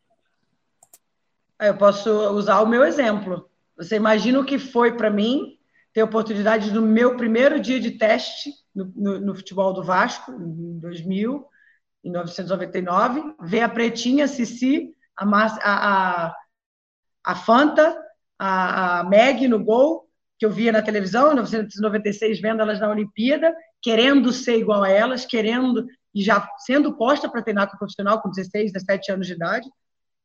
Eu 1.59 1.75
posso 1.75 2.09
usar 2.31 2.61
o 2.61 2.67
meu 2.67 2.83
exemplo. 2.83 3.49
Você 3.75 3.95
imagina 3.95 4.39
o 4.39 4.45
que 4.45 4.57
foi 4.57 4.95
para 4.95 5.09
mim 5.09 5.57
ter 5.93 6.03
oportunidade 6.03 6.71
no 6.71 6.81
meu 6.81 7.17
primeiro 7.17 7.59
dia 7.59 7.79
de 7.79 7.91
teste 7.91 8.51
no, 8.73 8.91
no, 8.95 9.19
no 9.19 9.35
futebol 9.35 9.73
do 9.73 9.83
Vasco, 9.83 10.31
em 10.31 10.77
2000, 10.79 11.43
em 12.07 12.11
1999, 12.11 13.35
ver 13.41 13.61
a 13.61 13.69
Pretinha, 13.69 14.27
Cici, 14.27 14.93
a, 15.17 15.25
a, 15.63 16.35
a 17.25 17.35
Fanta, 17.35 18.01
a, 18.39 18.99
a 18.99 19.03
Meg 19.03 19.45
no 19.47 19.61
gol, 19.63 20.07
que 20.39 20.45
eu 20.45 20.51
via 20.51 20.71
na 20.71 20.81
televisão, 20.81 21.31
em 21.31 21.35
1996, 21.35 22.39
vendo 22.39 22.61
elas 22.61 22.79
na 22.79 22.89
Olimpíada, 22.89 23.53
querendo 23.81 24.31
ser 24.31 24.57
igual 24.57 24.83
a 24.83 24.89
elas, 24.89 25.25
querendo 25.25 25.85
e 26.15 26.23
já 26.23 26.47
sendo 26.59 26.95
posta 26.95 27.29
para 27.29 27.41
treinar 27.41 27.69
com 27.69 27.77
profissional 27.77 28.21
com 28.21 28.29
16, 28.29 28.71
17 28.71 29.11
anos 29.11 29.27
de 29.27 29.33
idade. 29.33 29.69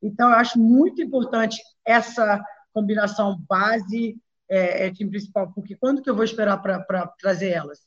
Então, 0.01 0.29
eu 0.29 0.35
acho 0.35 0.57
muito 0.57 1.01
importante 1.01 1.61
essa 1.85 2.41
combinação 2.73 3.37
base 3.47 4.17
é, 4.49 4.87
é, 4.87 4.91
time 4.91 5.09
principal, 5.09 5.51
porque 5.53 5.75
quando 5.75 6.01
que 6.01 6.09
eu 6.09 6.15
vou 6.15 6.23
esperar 6.23 6.57
para 6.61 7.07
trazer 7.19 7.49
elas? 7.49 7.79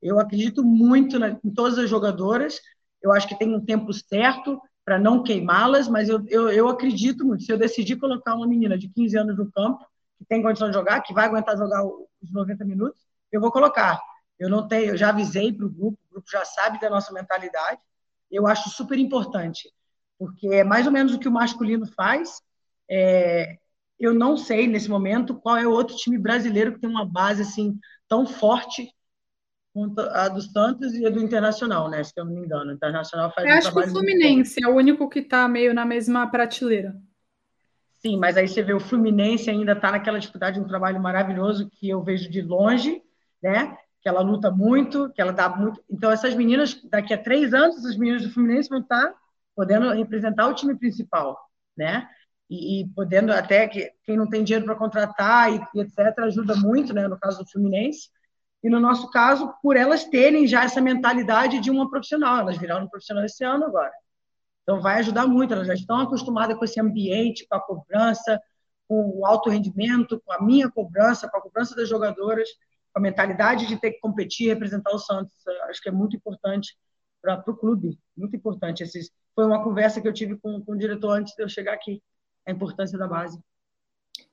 Eu 0.00 0.18
acredito 0.18 0.64
muito 0.64 1.18
na, 1.18 1.38
em 1.44 1.50
todas 1.50 1.78
as 1.78 1.90
jogadoras, 1.90 2.60
eu 3.06 3.12
acho 3.12 3.28
que 3.28 3.38
tem 3.38 3.54
um 3.54 3.64
tempo 3.64 3.92
certo 3.92 4.60
para 4.84 4.98
não 4.98 5.22
queimá-las, 5.22 5.88
mas 5.88 6.08
eu, 6.08 6.24
eu, 6.28 6.48
eu, 6.50 6.68
acredito 6.68 7.24
muito. 7.24 7.44
Se 7.44 7.52
eu 7.52 7.58
decidir 7.58 7.96
colocar 7.96 8.34
uma 8.34 8.46
menina 8.46 8.76
de 8.76 8.88
15 8.88 9.16
anos 9.18 9.36
no 9.36 9.50
campo, 9.50 9.84
que 10.18 10.24
tem 10.24 10.42
condição 10.42 10.68
de 10.68 10.74
jogar, 10.74 11.00
que 11.00 11.12
vai 11.12 11.26
aguentar 11.26 11.56
jogar 11.56 11.84
os 11.84 12.32
90 12.32 12.64
minutos, 12.64 13.00
eu 13.32 13.40
vou 13.40 13.50
colocar. 13.50 14.00
Eu 14.38 14.48
não 14.48 14.66
tenho, 14.66 14.90
eu 14.90 14.96
já 14.96 15.08
avisei 15.08 15.52
para 15.52 15.66
o 15.66 15.70
grupo, 15.70 15.98
o 16.08 16.14
grupo 16.14 16.30
já 16.30 16.44
sabe 16.44 16.80
da 16.80 16.90
nossa 16.90 17.12
mentalidade. 17.12 17.80
Eu 18.30 18.46
acho 18.46 18.70
super 18.70 18.98
importante, 18.98 19.72
porque 20.18 20.48
é 20.48 20.64
mais 20.64 20.86
ou 20.86 20.92
menos 20.92 21.14
o 21.14 21.18
que 21.18 21.28
o 21.28 21.32
masculino 21.32 21.86
faz. 21.86 22.40
É, 22.90 23.56
eu 23.98 24.14
não 24.14 24.36
sei 24.36 24.66
nesse 24.66 24.88
momento 24.88 25.34
qual 25.34 25.56
é 25.56 25.66
o 25.66 25.72
outro 25.72 25.96
time 25.96 26.18
brasileiro 26.18 26.72
que 26.72 26.80
tem 26.80 26.90
uma 26.90 27.04
base 27.04 27.42
assim 27.42 27.78
tão 28.08 28.26
forte 28.26 28.92
a 30.12 30.28
do 30.28 30.40
Santos 30.40 30.94
e 30.94 31.06
a 31.06 31.10
do 31.10 31.20
Internacional, 31.20 31.90
né? 31.90 32.02
Se 32.02 32.12
eu 32.16 32.24
não 32.24 32.32
me 32.32 32.40
engano. 32.40 32.70
O 32.70 32.74
Internacional 32.74 33.32
faz 33.32 33.46
eu 33.46 33.54
um 33.54 33.58
acho 33.58 33.72
que 33.72 33.78
o 33.78 33.88
Fluminense 33.88 34.64
é 34.64 34.68
o 34.68 34.74
único 34.74 35.08
que 35.08 35.18
está 35.18 35.46
meio 35.46 35.74
na 35.74 35.84
mesma 35.84 36.26
prateleira. 36.26 36.96
Sim, 37.98 38.18
mas 38.18 38.36
aí 38.36 38.46
você 38.46 38.62
vê 38.62 38.72
o 38.72 38.80
Fluminense 38.80 39.50
ainda 39.50 39.72
está 39.72 39.90
naquela 39.90 40.18
dificuldade, 40.18 40.60
um 40.60 40.66
trabalho 40.66 41.00
maravilhoso 41.00 41.68
que 41.68 41.88
eu 41.88 42.02
vejo 42.02 42.30
de 42.30 42.40
longe, 42.40 43.02
né? 43.42 43.76
Que 44.00 44.08
ela 44.08 44.20
luta 44.20 44.50
muito, 44.50 45.10
que 45.10 45.20
ela 45.20 45.32
dá 45.32 45.48
muito. 45.48 45.82
Então, 45.90 46.10
essas 46.10 46.34
meninas, 46.34 46.80
daqui 46.84 47.12
a 47.12 47.18
três 47.18 47.52
anos, 47.52 47.76
essas 47.76 47.96
meninas 47.96 48.22
do 48.22 48.30
Fluminense 48.30 48.68
vão 48.68 48.80
estar 48.80 49.06
tá 49.06 49.14
podendo 49.54 49.90
representar 49.92 50.46
o 50.46 50.54
time 50.54 50.76
principal, 50.76 51.38
né? 51.76 52.08
E, 52.48 52.82
e 52.82 52.88
podendo 52.90 53.32
até 53.32 53.66
que 53.66 53.90
quem 54.04 54.16
não 54.16 54.28
tem 54.28 54.44
dinheiro 54.44 54.64
para 54.64 54.76
contratar 54.76 55.52
e, 55.52 55.60
e 55.74 55.80
etc 55.80 56.18
ajuda 56.18 56.54
muito, 56.54 56.94
né? 56.94 57.08
No 57.08 57.18
caso 57.18 57.42
do 57.42 57.50
Fluminense 57.50 58.08
e 58.66 58.68
no 58.68 58.80
nosso 58.80 59.08
caso, 59.10 59.54
por 59.62 59.76
elas 59.76 60.06
terem 60.06 60.44
já 60.44 60.64
essa 60.64 60.80
mentalidade 60.80 61.60
de 61.60 61.70
uma 61.70 61.88
profissional, 61.88 62.40
elas 62.40 62.58
viraram 62.58 62.88
profissional 62.88 63.24
esse 63.24 63.44
ano 63.44 63.64
agora. 63.64 63.92
Então, 64.64 64.80
vai 64.80 64.98
ajudar 64.98 65.24
muito, 65.24 65.54
elas 65.54 65.68
já 65.68 65.74
estão 65.74 66.00
acostumadas 66.00 66.58
com 66.58 66.64
esse 66.64 66.80
ambiente, 66.80 67.46
com 67.48 67.54
a 67.54 67.60
cobrança, 67.60 68.42
com 68.88 69.20
o 69.20 69.24
alto 69.24 69.50
rendimento, 69.50 70.20
com 70.26 70.32
a 70.32 70.42
minha 70.42 70.68
cobrança, 70.68 71.28
com 71.28 71.36
a 71.36 71.40
cobrança 71.40 71.76
das 71.76 71.88
jogadoras, 71.88 72.48
com 72.92 72.98
a 72.98 73.00
mentalidade 73.00 73.68
de 73.68 73.76
ter 73.76 73.92
que 73.92 74.00
competir 74.00 74.48
representar 74.48 74.92
o 74.92 74.98
Santos. 74.98 75.32
Acho 75.68 75.80
que 75.80 75.88
é 75.88 75.92
muito 75.92 76.16
importante 76.16 76.76
para 77.22 77.40
o 77.46 77.56
clube, 77.56 77.96
muito 78.16 78.34
importante. 78.34 78.82
Esses, 78.82 79.12
foi 79.32 79.46
uma 79.46 79.62
conversa 79.62 80.00
que 80.00 80.08
eu 80.08 80.12
tive 80.12 80.36
com, 80.38 80.60
com 80.64 80.72
o 80.72 80.76
diretor 80.76 81.12
antes 81.12 81.36
de 81.36 81.42
eu 81.44 81.48
chegar 81.48 81.74
aqui, 81.74 82.02
a 82.44 82.50
importância 82.50 82.98
da 82.98 83.06
base. 83.06 83.38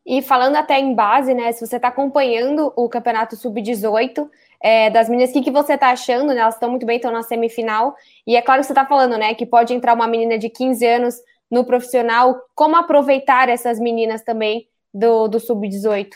E 0.05 0.21
falando 0.21 0.57
até 0.57 0.79
em 0.79 0.93
base, 0.93 1.33
né? 1.33 1.51
Se 1.51 1.65
você 1.65 1.77
está 1.77 1.87
acompanhando 1.87 2.73
o 2.75 2.89
campeonato 2.89 3.37
sub-18 3.37 4.29
é, 4.61 4.89
das 4.89 5.07
meninas, 5.07 5.29
o 5.29 5.33
que, 5.33 5.43
que 5.43 5.51
você 5.51 5.73
está 5.73 5.91
achando? 5.91 6.33
Né, 6.33 6.41
elas 6.41 6.55
estão 6.55 6.69
muito 6.69 6.85
bem, 6.85 6.97
estão 6.97 7.11
na 7.11 7.23
semifinal. 7.23 7.95
E 8.27 8.35
é 8.35 8.41
claro 8.41 8.61
que 8.61 8.67
você 8.67 8.73
está 8.73 8.85
falando, 8.85 9.17
né? 9.17 9.33
Que 9.33 9.45
pode 9.45 9.73
entrar 9.73 9.93
uma 9.93 10.07
menina 10.07 10.37
de 10.37 10.49
15 10.49 10.85
anos 10.85 11.15
no 11.49 11.65
profissional. 11.65 12.41
Como 12.53 12.75
aproveitar 12.75 13.47
essas 13.47 13.79
meninas 13.79 14.21
também 14.23 14.67
do, 14.93 15.27
do 15.29 15.39
sub-18? 15.39 16.09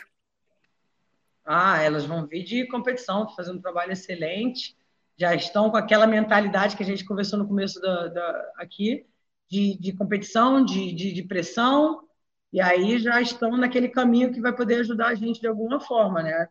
Ah, 1.46 1.82
elas 1.82 2.06
vão 2.06 2.28
vir 2.28 2.44
de 2.44 2.68
competição, 2.68 3.30
fazendo 3.30 3.58
um 3.58 3.62
trabalho 3.62 3.94
excelente. 3.94 4.76
Já 5.16 5.34
estão 5.34 5.72
com 5.72 5.78
aquela 5.78 6.06
mentalidade 6.06 6.76
que 6.76 6.84
a 6.84 6.86
gente 6.86 7.06
conversou 7.06 7.40
no 7.40 7.48
começo 7.48 7.80
da, 7.80 8.08
da 8.08 8.52
aqui, 8.58 9.06
de, 9.50 9.78
de 9.80 9.94
competição, 9.94 10.64
de, 10.64 10.92
de, 10.94 11.14
de 11.14 11.24
pressão, 11.24 12.07
e 12.52 12.62
aí 12.62 12.98
já 13.00 13.22
estão 13.22 13.58
naquele 13.58 13.90
caminho 13.90 14.32
que 14.32 14.42
vai 14.42 14.56
poder 14.56 14.76
ajudar 14.82 15.08
a 15.08 15.16
gente 15.16 15.42
de 15.42 15.48
alguma 15.48 15.80
forma, 15.80 16.24
né? 16.24 16.48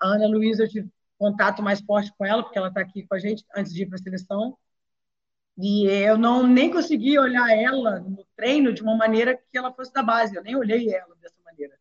A 0.00 0.08
Ana 0.08 0.26
Luísa, 0.26 0.64
eu 0.64 0.68
tive 0.68 0.90
contato 1.18 1.62
mais 1.62 1.80
forte 1.80 2.12
com 2.16 2.24
ela, 2.24 2.42
porque 2.42 2.58
ela 2.58 2.68
está 2.68 2.80
aqui 2.80 3.06
com 3.06 3.14
a 3.14 3.18
gente 3.18 3.44
antes 3.54 3.72
de 3.72 3.82
ir 3.82 3.86
para 3.86 3.96
a 3.96 4.02
seleção. 4.02 4.56
E 5.56 5.86
eu 5.86 6.18
não 6.18 6.46
nem 6.46 6.70
consegui 6.70 7.18
olhar 7.18 7.48
ela 7.56 8.00
no 8.00 8.24
treino 8.36 8.72
de 8.72 8.82
uma 8.82 8.96
maneira 8.96 9.36
que 9.36 9.56
ela 9.56 9.72
fosse 9.72 9.92
da 9.92 10.02
base. 10.02 10.34
Eu 10.34 10.42
nem 10.42 10.56
olhei 10.56 10.92
ela 10.92 11.14
dessa 11.20 11.36
maneira. 11.44 11.74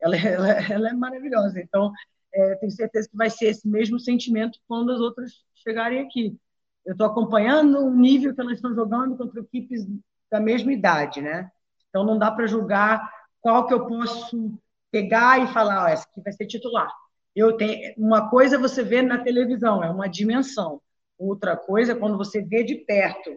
Ela, 0.00 0.16
ela, 0.18 0.50
ela 0.50 0.88
é 0.88 0.92
maravilhosa. 0.92 1.60
Então, 1.60 1.92
é, 2.34 2.54
tenho 2.56 2.72
certeza 2.72 3.08
que 3.08 3.16
vai 3.16 3.30
ser 3.30 3.46
esse 3.46 3.68
mesmo 3.68 4.00
sentimento 4.00 4.58
quando 4.66 4.90
as 4.90 5.00
outras 5.00 5.44
chegarem 5.54 6.00
aqui. 6.00 6.36
Eu 6.84 6.92
estou 6.92 7.06
acompanhando 7.06 7.78
o 7.78 7.94
nível 7.94 8.34
que 8.34 8.40
elas 8.40 8.54
estão 8.54 8.74
jogando 8.74 9.16
contra 9.16 9.40
equipes 9.40 9.86
da 10.28 10.40
mesma 10.40 10.72
idade, 10.72 11.20
né? 11.20 11.51
Então, 11.92 12.04
não 12.04 12.18
dá 12.18 12.30
para 12.30 12.46
julgar 12.46 13.06
qual 13.42 13.66
que 13.66 13.74
eu 13.74 13.86
posso 13.86 14.58
pegar 14.90 15.42
e 15.42 15.52
falar, 15.52 15.84
oh, 15.84 15.88
essa 15.88 16.06
aqui 16.08 16.22
vai 16.22 16.32
ser 16.32 16.46
titular. 16.46 16.90
Eu 17.34 17.56
tenho 17.56 17.94
uma 17.98 18.30
coisa 18.30 18.56
é 18.56 18.58
você 18.58 18.82
vê 18.82 19.02
na 19.02 19.18
televisão, 19.18 19.84
é 19.84 19.90
uma 19.90 20.08
dimensão. 20.08 20.80
Outra 21.18 21.56
coisa 21.56 21.92
é 21.92 21.94
quando 21.94 22.16
você 22.16 22.42
vê 22.42 22.62
de 22.62 22.76
perto, 22.76 23.30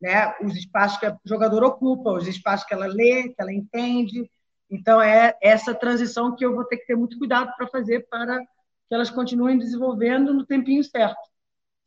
né, 0.00 0.34
os 0.42 0.56
espaços 0.56 0.98
que 0.98 1.06
o 1.06 1.18
jogador 1.24 1.62
ocupa, 1.62 2.12
os 2.12 2.26
espaços 2.26 2.66
que 2.66 2.74
ela 2.74 2.86
lê, 2.86 3.28
que 3.28 3.36
ela 3.38 3.52
entende. 3.52 4.28
Então 4.70 5.00
é 5.00 5.36
essa 5.40 5.74
transição 5.74 6.34
que 6.34 6.44
eu 6.44 6.54
vou 6.54 6.64
ter 6.64 6.78
que 6.78 6.86
ter 6.86 6.96
muito 6.96 7.18
cuidado 7.18 7.52
para 7.56 7.68
fazer 7.68 8.06
para 8.08 8.38
que 8.38 8.94
elas 8.94 9.10
continuem 9.10 9.58
desenvolvendo 9.58 10.32
no 10.34 10.46
tempinho 10.46 10.82
certo, 10.82 11.20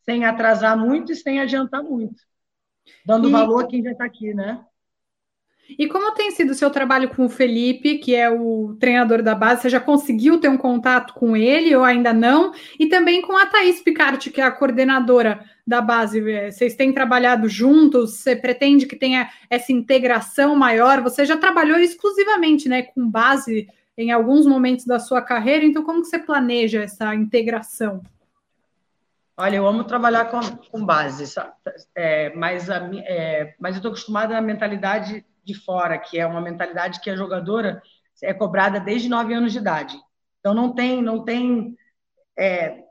sem 0.04 0.24
atrasar 0.24 0.78
muito 0.78 1.12
e 1.12 1.16
sem 1.16 1.40
adiantar 1.40 1.84
muito, 1.84 2.22
dando 3.06 3.28
e... 3.28 3.32
valor 3.32 3.64
a 3.64 3.68
quem 3.68 3.84
já 3.84 3.92
está 3.92 4.06
aqui, 4.06 4.34
né? 4.34 4.64
E 5.68 5.88
como 5.88 6.14
tem 6.14 6.32
sido 6.32 6.52
o 6.52 6.56
seu 6.56 6.70
trabalho 6.70 7.10
com 7.10 7.26
o 7.26 7.30
Felipe, 7.30 7.98
que 7.98 8.16
é 8.16 8.30
o 8.30 8.76
treinador 8.80 9.24
da 9.24 9.34
base? 9.34 9.64
Você 9.64 9.70
já 9.70 9.80
conseguiu 9.80 10.40
ter 10.40 10.48
um 10.48 10.58
contato 10.58 11.14
com 11.14 11.36
ele 11.36 11.76
ou 11.76 11.84
ainda 11.84 12.14
não? 12.14 12.54
E 12.80 12.88
também 12.88 13.22
com 13.22 13.36
a 13.36 13.46
Thaís 13.48 13.82
Picard, 13.82 14.30
que 14.30 14.40
é 14.40 14.44
a 14.44 14.52
coordenadora 14.52 15.44
da 15.66 15.82
base. 15.82 16.30
É, 16.32 16.52
vocês 16.52 16.76
têm 16.76 16.94
trabalhado 16.94 17.50
juntos? 17.50 18.20
Você 18.20 18.36
pretende 18.36 18.86
que 18.86 18.96
tenha 18.96 19.30
essa 19.50 19.72
integração 19.72 20.56
maior? 20.56 21.02
Você 21.02 21.26
já 21.26 21.36
trabalhou 21.36 21.80
exclusivamente 21.80 22.70
né, 22.70 22.84
com 22.84 23.10
base 23.10 23.68
em 23.98 24.12
alguns 24.12 24.46
momentos 24.46 24.86
da 24.86 25.00
sua 25.00 25.22
carreira, 25.22 25.66
então 25.66 25.84
como 25.84 26.02
que 26.02 26.08
você 26.08 26.20
planeja 26.20 26.84
essa 26.84 27.16
integração? 27.16 28.04
Olha, 29.38 29.58
eu 29.58 29.68
amo 29.68 29.84
trabalhar 29.84 30.26
com, 30.26 30.40
com 30.72 30.86
base, 30.86 31.34
é, 31.94 32.34
mas, 32.36 32.70
a, 32.70 32.90
é, 32.94 33.54
mas 33.60 33.76
eu 33.76 33.80
estou 33.80 33.92
acostumada 33.92 34.38
à 34.38 34.42
mentalidade 34.42 35.26
de 35.46 35.54
fora, 35.54 35.98
que 35.98 36.20
é 36.20 36.26
uma 36.26 36.42
mentalidade 36.42 37.00
que 37.00 37.10
a 37.10 37.16
jogadora 37.16 37.82
é 38.24 38.34
cobrada 38.34 38.80
desde 38.80 39.10
nove 39.10 39.34
anos 39.34 39.52
de 39.52 39.60
idade. 39.60 39.98
Então 40.40 40.54
não 40.54 40.74
tem, 40.74 41.02
não 41.02 41.24
tem, 41.24 41.76
é, 42.38 42.84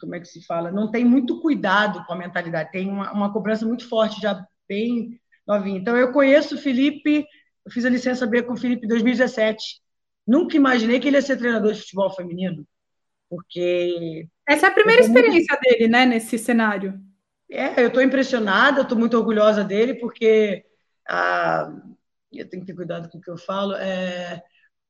como 0.00 0.14
é 0.14 0.20
que 0.20 0.26
se 0.26 0.44
fala? 0.44 0.70
Não 0.70 0.90
tem 0.90 1.04
muito 1.04 1.40
cuidado 1.40 2.04
com 2.04 2.12
a 2.12 2.16
mentalidade. 2.16 2.72
Tem 2.72 2.88
uma, 2.88 3.12
uma 3.12 3.32
cobrança 3.32 3.66
muito 3.66 3.88
forte, 3.88 4.20
já 4.20 4.44
bem 4.68 5.20
novinho. 5.46 5.78
Então, 5.78 5.96
eu 5.96 6.12
conheço 6.12 6.54
o 6.54 6.58
Felipe, 6.58 7.26
eu 7.64 7.72
fiz 7.72 7.84
a 7.84 7.90
licença 7.90 8.26
B 8.26 8.42
com 8.42 8.52
o 8.52 8.56
Felipe 8.56 8.84
em 8.84 8.88
2017. 8.88 9.80
Nunca 10.26 10.56
imaginei 10.56 11.00
que 11.00 11.08
ele 11.08 11.16
ia 11.16 11.22
ser 11.22 11.38
treinador 11.38 11.72
de 11.72 11.80
futebol 11.80 12.10
feminino, 12.10 12.66
porque... 13.30 14.28
Essa 14.46 14.66
é 14.66 14.68
a 14.68 14.74
primeira 14.74 15.00
experiência 15.00 15.54
muito... 15.54 15.60
dele, 15.62 15.88
né, 15.88 16.04
nesse 16.04 16.38
cenário. 16.38 17.00
É, 17.50 17.82
eu 17.82 17.88
estou 17.88 18.02
impressionada, 18.02 18.82
estou 18.82 18.98
muito 18.98 19.16
orgulhosa 19.16 19.64
dele, 19.64 19.94
porque 19.94 20.64
ah, 21.08 21.72
eu 22.32 22.48
tenho 22.48 22.62
que 22.62 22.66
ter 22.66 22.76
cuidado 22.76 23.08
com 23.08 23.18
o 23.18 23.20
que 23.20 23.30
eu 23.30 23.38
falo, 23.38 23.74
é, 23.74 24.42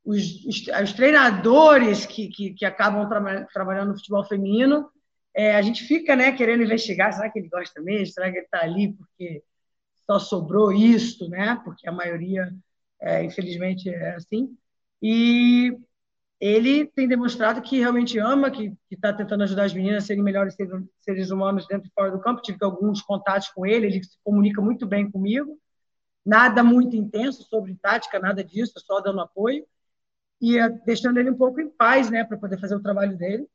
os, 0.04 0.44
os, 0.46 0.92
treinadores 0.94 2.06
que, 2.06 2.28
que, 2.28 2.54
que 2.54 2.64
acabam 2.64 3.08
tra 3.08 3.44
trabalhando 3.52 3.88
no 3.88 3.96
futebol 3.96 4.24
feminino, 4.24 4.90
é, 5.34 5.54
a 5.54 5.62
gente 5.62 5.84
fica 5.84 6.16
né, 6.16 6.32
querendo 6.32 6.62
investigar, 6.62 7.12
será 7.12 7.30
que 7.30 7.38
ele 7.38 7.48
gosta 7.48 7.80
mesmo? 7.80 8.06
Será 8.06 8.30
que 8.30 8.38
ele 8.38 8.44
está 8.44 8.62
ali 8.62 8.92
porque 8.92 9.42
só 10.06 10.18
sobrou 10.18 10.72
isso, 10.72 11.28
né? 11.28 11.60
Porque 11.64 11.88
a 11.88 11.92
maioria, 11.92 12.50
é, 13.00 13.22
infelizmente, 13.22 13.88
é 13.88 14.14
assim. 14.14 14.56
E 15.02 15.78
ele 16.40 16.86
tem 16.86 17.06
demonstrado 17.06 17.60
que 17.60 17.78
realmente 17.78 18.18
ama, 18.18 18.50
que 18.50 18.72
está 18.90 19.12
tentando 19.12 19.42
ajudar 19.42 19.64
as 19.64 19.74
meninas 19.74 20.04
a 20.04 20.06
serem 20.06 20.22
melhores 20.22 20.56
seres 21.00 21.30
humanos 21.30 21.66
dentro 21.66 21.88
e 21.88 21.92
fora 21.92 22.10
do 22.10 22.20
campo. 22.20 22.42
Tive 22.42 22.58
alguns 22.62 23.02
contatos 23.02 23.48
com 23.50 23.66
ele, 23.66 23.86
ele 23.86 24.02
se 24.02 24.16
comunica 24.24 24.62
muito 24.62 24.86
bem 24.86 25.10
comigo. 25.10 25.58
Nada 26.28 26.62
muito 26.62 26.94
intenso 26.94 27.42
sobre 27.44 27.74
tática, 27.74 28.18
nada 28.18 28.44
disso, 28.44 28.74
só 28.76 29.00
dando 29.00 29.18
apoio. 29.18 29.66
E 30.38 30.58
é, 30.58 30.68
deixando 30.68 31.18
ele 31.18 31.30
um 31.30 31.38
pouco 31.38 31.58
em 31.58 31.70
paz, 31.70 32.10
né, 32.10 32.22
para 32.22 32.36
poder 32.36 32.60
fazer 32.60 32.74
o 32.74 32.82
trabalho 32.82 33.16
dele. 33.16 33.48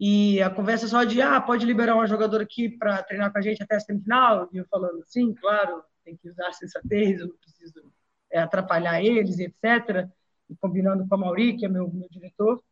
E 0.00 0.40
a 0.40 0.48
conversa 0.48 0.88
só 0.88 1.04
de, 1.04 1.20
ah, 1.20 1.38
pode 1.42 1.66
liberar 1.66 1.94
uma 1.94 2.06
jogadora 2.06 2.42
aqui 2.42 2.70
para 2.70 3.02
treinar 3.02 3.30
com 3.30 3.38
a 3.38 3.42
gente 3.42 3.62
até 3.62 3.76
a 3.76 3.80
semifinal? 3.80 4.48
E 4.50 4.56
eu 4.56 4.64
falando, 4.70 5.04
sim, 5.04 5.34
claro, 5.34 5.82
tem 6.06 6.16
que 6.16 6.30
usar 6.30 6.54
sensatez, 6.54 7.20
eu 7.20 7.28
não 7.28 7.36
preciso 7.36 7.92
é, 8.32 8.38
atrapalhar 8.38 9.02
eles, 9.02 9.38
etc. 9.38 10.08
E 10.48 10.56
combinando 10.56 11.06
com 11.06 11.14
a 11.16 11.18
Mauri, 11.18 11.58
que 11.58 11.66
é 11.66 11.68
meu, 11.68 11.86
meu 11.92 12.08
diretor. 12.08 12.62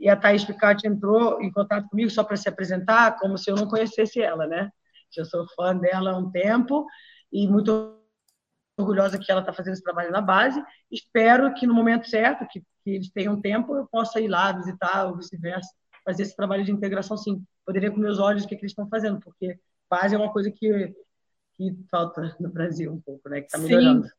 E 0.00 0.08
a 0.08 0.16
Thaís 0.16 0.42
Picatti 0.42 0.86
entrou 0.86 1.38
em 1.42 1.52
contato 1.52 1.86
comigo 1.90 2.08
só 2.08 2.24
para 2.24 2.36
se 2.38 2.48
apresentar, 2.48 3.18
como 3.18 3.36
se 3.36 3.50
eu 3.50 3.56
não 3.56 3.68
conhecesse 3.68 4.22
ela, 4.22 4.46
né? 4.46 4.70
Eu 5.14 5.26
sou 5.26 5.46
fã 5.54 5.76
dela 5.76 6.12
há 6.12 6.16
um 6.16 6.30
tempo 6.30 6.86
e 7.30 7.46
muito 7.46 8.05
orgulhosa 8.76 9.18
que 9.18 9.30
ela 9.30 9.40
está 9.40 9.52
fazendo 9.52 9.74
esse 9.74 9.82
trabalho 9.82 10.10
na 10.10 10.20
base. 10.20 10.62
Espero 10.90 11.52
que 11.54 11.66
no 11.66 11.74
momento 11.74 12.08
certo, 12.08 12.46
que, 12.48 12.60
que 12.60 12.90
eles 12.90 13.10
tenham 13.10 13.40
tempo, 13.40 13.74
eu 13.74 13.86
possa 13.86 14.20
ir 14.20 14.28
lá 14.28 14.52
visitar 14.52 15.06
ou 15.06 15.16
vice-versa 15.16 15.70
fazer 16.06 16.22
esse 16.22 16.36
trabalho 16.36 16.64
de 16.64 16.70
integração, 16.70 17.16
sim. 17.16 17.42
Poderia 17.64 17.90
com 17.90 17.98
meus 17.98 18.20
olhos 18.20 18.44
o 18.44 18.48
que, 18.48 18.54
é 18.54 18.58
que 18.58 18.62
eles 18.62 18.70
estão 18.70 18.88
fazendo, 18.88 19.18
porque 19.20 19.58
base 19.90 20.14
é 20.14 20.18
uma 20.18 20.32
coisa 20.32 20.50
que, 20.52 20.94
que 21.56 21.76
falta 21.90 22.36
no 22.38 22.48
Brasil 22.48 22.92
um 22.92 23.00
pouco, 23.00 23.28
né? 23.28 23.40
Que 23.40 23.46
está 23.46 23.58
melhorando. 23.58 24.04
Sim. 24.04 24.12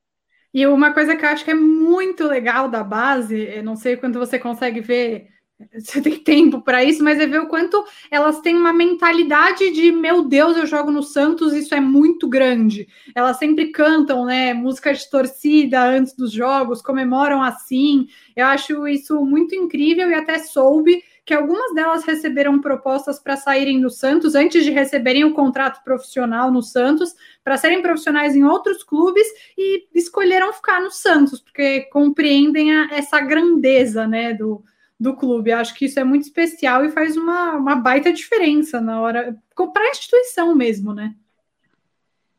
E 0.53 0.67
uma 0.67 0.93
coisa 0.93 1.15
que 1.15 1.23
eu 1.23 1.29
acho 1.29 1.45
que 1.45 1.51
é 1.51 1.55
muito 1.55 2.25
legal 2.25 2.69
da 2.69 2.83
base, 2.83 3.61
não 3.61 3.75
sei 3.75 3.95
quando 3.95 4.19
você 4.19 4.37
consegue 4.37 4.81
ver 4.81 5.29
você 5.73 5.99
tem 6.01 6.17
tempo 6.19 6.61
para 6.61 6.83
isso, 6.83 7.03
mas 7.03 7.19
é 7.19 7.25
ver 7.25 7.41
o 7.41 7.47
quanto 7.47 7.83
elas 8.11 8.39
têm 8.41 8.55
uma 8.55 8.71
mentalidade 8.71 9.71
de 9.71 9.91
meu 9.91 10.23
Deus, 10.23 10.55
eu 10.55 10.67
jogo 10.67 10.91
no 10.91 11.01
Santos, 11.01 11.53
isso 11.53 11.73
é 11.73 11.79
muito 11.79 12.27
grande. 12.27 12.87
Elas 13.15 13.37
sempre 13.37 13.71
cantam, 13.71 14.25
né, 14.25 14.53
música 14.53 14.93
de 14.93 15.09
torcida 15.09 15.83
antes 15.83 16.13
dos 16.13 16.31
jogos, 16.31 16.81
comemoram 16.81 17.41
assim. 17.41 18.07
Eu 18.35 18.45
acho 18.45 18.87
isso 18.87 19.19
muito 19.25 19.55
incrível 19.55 20.09
e 20.09 20.13
até 20.13 20.37
soube 20.37 21.03
que 21.25 21.33
algumas 21.33 21.73
delas 21.73 22.05
receberam 22.05 22.61
propostas 22.61 23.19
para 23.19 23.35
saírem 23.35 23.81
do 23.81 23.89
Santos 23.89 24.33
antes 24.33 24.63
de 24.63 24.71
receberem 24.71 25.25
o 25.25 25.33
contrato 25.33 25.83
profissional 25.83 26.49
no 26.49 26.61
Santos, 26.61 27.13
para 27.43 27.57
serem 27.57 27.81
profissionais 27.81 28.33
em 28.33 28.45
outros 28.45 28.81
clubes 28.81 29.27
e 29.57 29.87
escolheram 29.93 30.53
ficar 30.53 30.79
no 30.79 30.89
Santos, 30.89 31.41
porque 31.41 31.81
compreendem 31.91 32.73
a, 32.73 32.89
essa 32.91 33.19
grandeza 33.19 34.07
né, 34.07 34.33
do, 34.35 34.63
do 34.99 35.15
clube. 35.15 35.51
Acho 35.51 35.73
que 35.75 35.85
isso 35.85 35.99
é 35.99 36.03
muito 36.03 36.23
especial 36.23 36.83
e 36.85 36.91
faz 36.91 37.15
uma, 37.15 37.53
uma 37.55 37.75
baita 37.75 38.11
diferença 38.11 38.81
na 38.81 38.99
hora 39.01 39.37
para 39.55 39.83
a 39.83 39.89
instituição 39.89 40.55
mesmo, 40.55 40.93
né? 40.93 41.15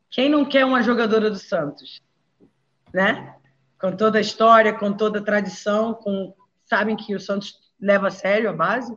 Quem 0.09 0.29
não 0.29 0.43
quer 0.43 0.65
uma 0.65 0.81
jogadora 0.81 1.29
do 1.29 1.37
Santos, 1.37 2.01
né? 2.93 3.35
Com 3.79 3.95
toda 3.95 4.17
a 4.17 4.21
história, 4.21 4.73
com 4.73 4.91
toda 4.91 5.19
a 5.19 5.23
tradição, 5.23 5.93
com 5.93 6.33
sabem 6.65 6.95
que 6.95 7.15
o 7.15 7.19
Santos 7.19 7.55
leva 7.79 8.07
a 8.07 8.11
sério 8.11 8.49
a 8.49 8.53
base. 8.53 8.95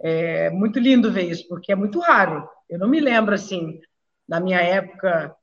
É 0.00 0.50
muito 0.50 0.78
lindo 0.78 1.12
ver 1.12 1.30
isso, 1.30 1.46
porque 1.48 1.72
é 1.72 1.76
muito 1.76 2.00
raro. 2.00 2.48
Eu 2.68 2.78
não 2.78 2.88
me 2.88 3.00
lembro, 3.00 3.34
assim, 3.34 3.80
na 4.26 4.40
minha 4.40 4.60
época, 4.60 5.34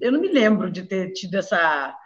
eu 0.00 0.12
não 0.12 0.20
me 0.20 0.28
lembro 0.28 0.70
de 0.70 0.82
ter 0.82 1.12
tido 1.12 1.34
essa. 1.36 1.96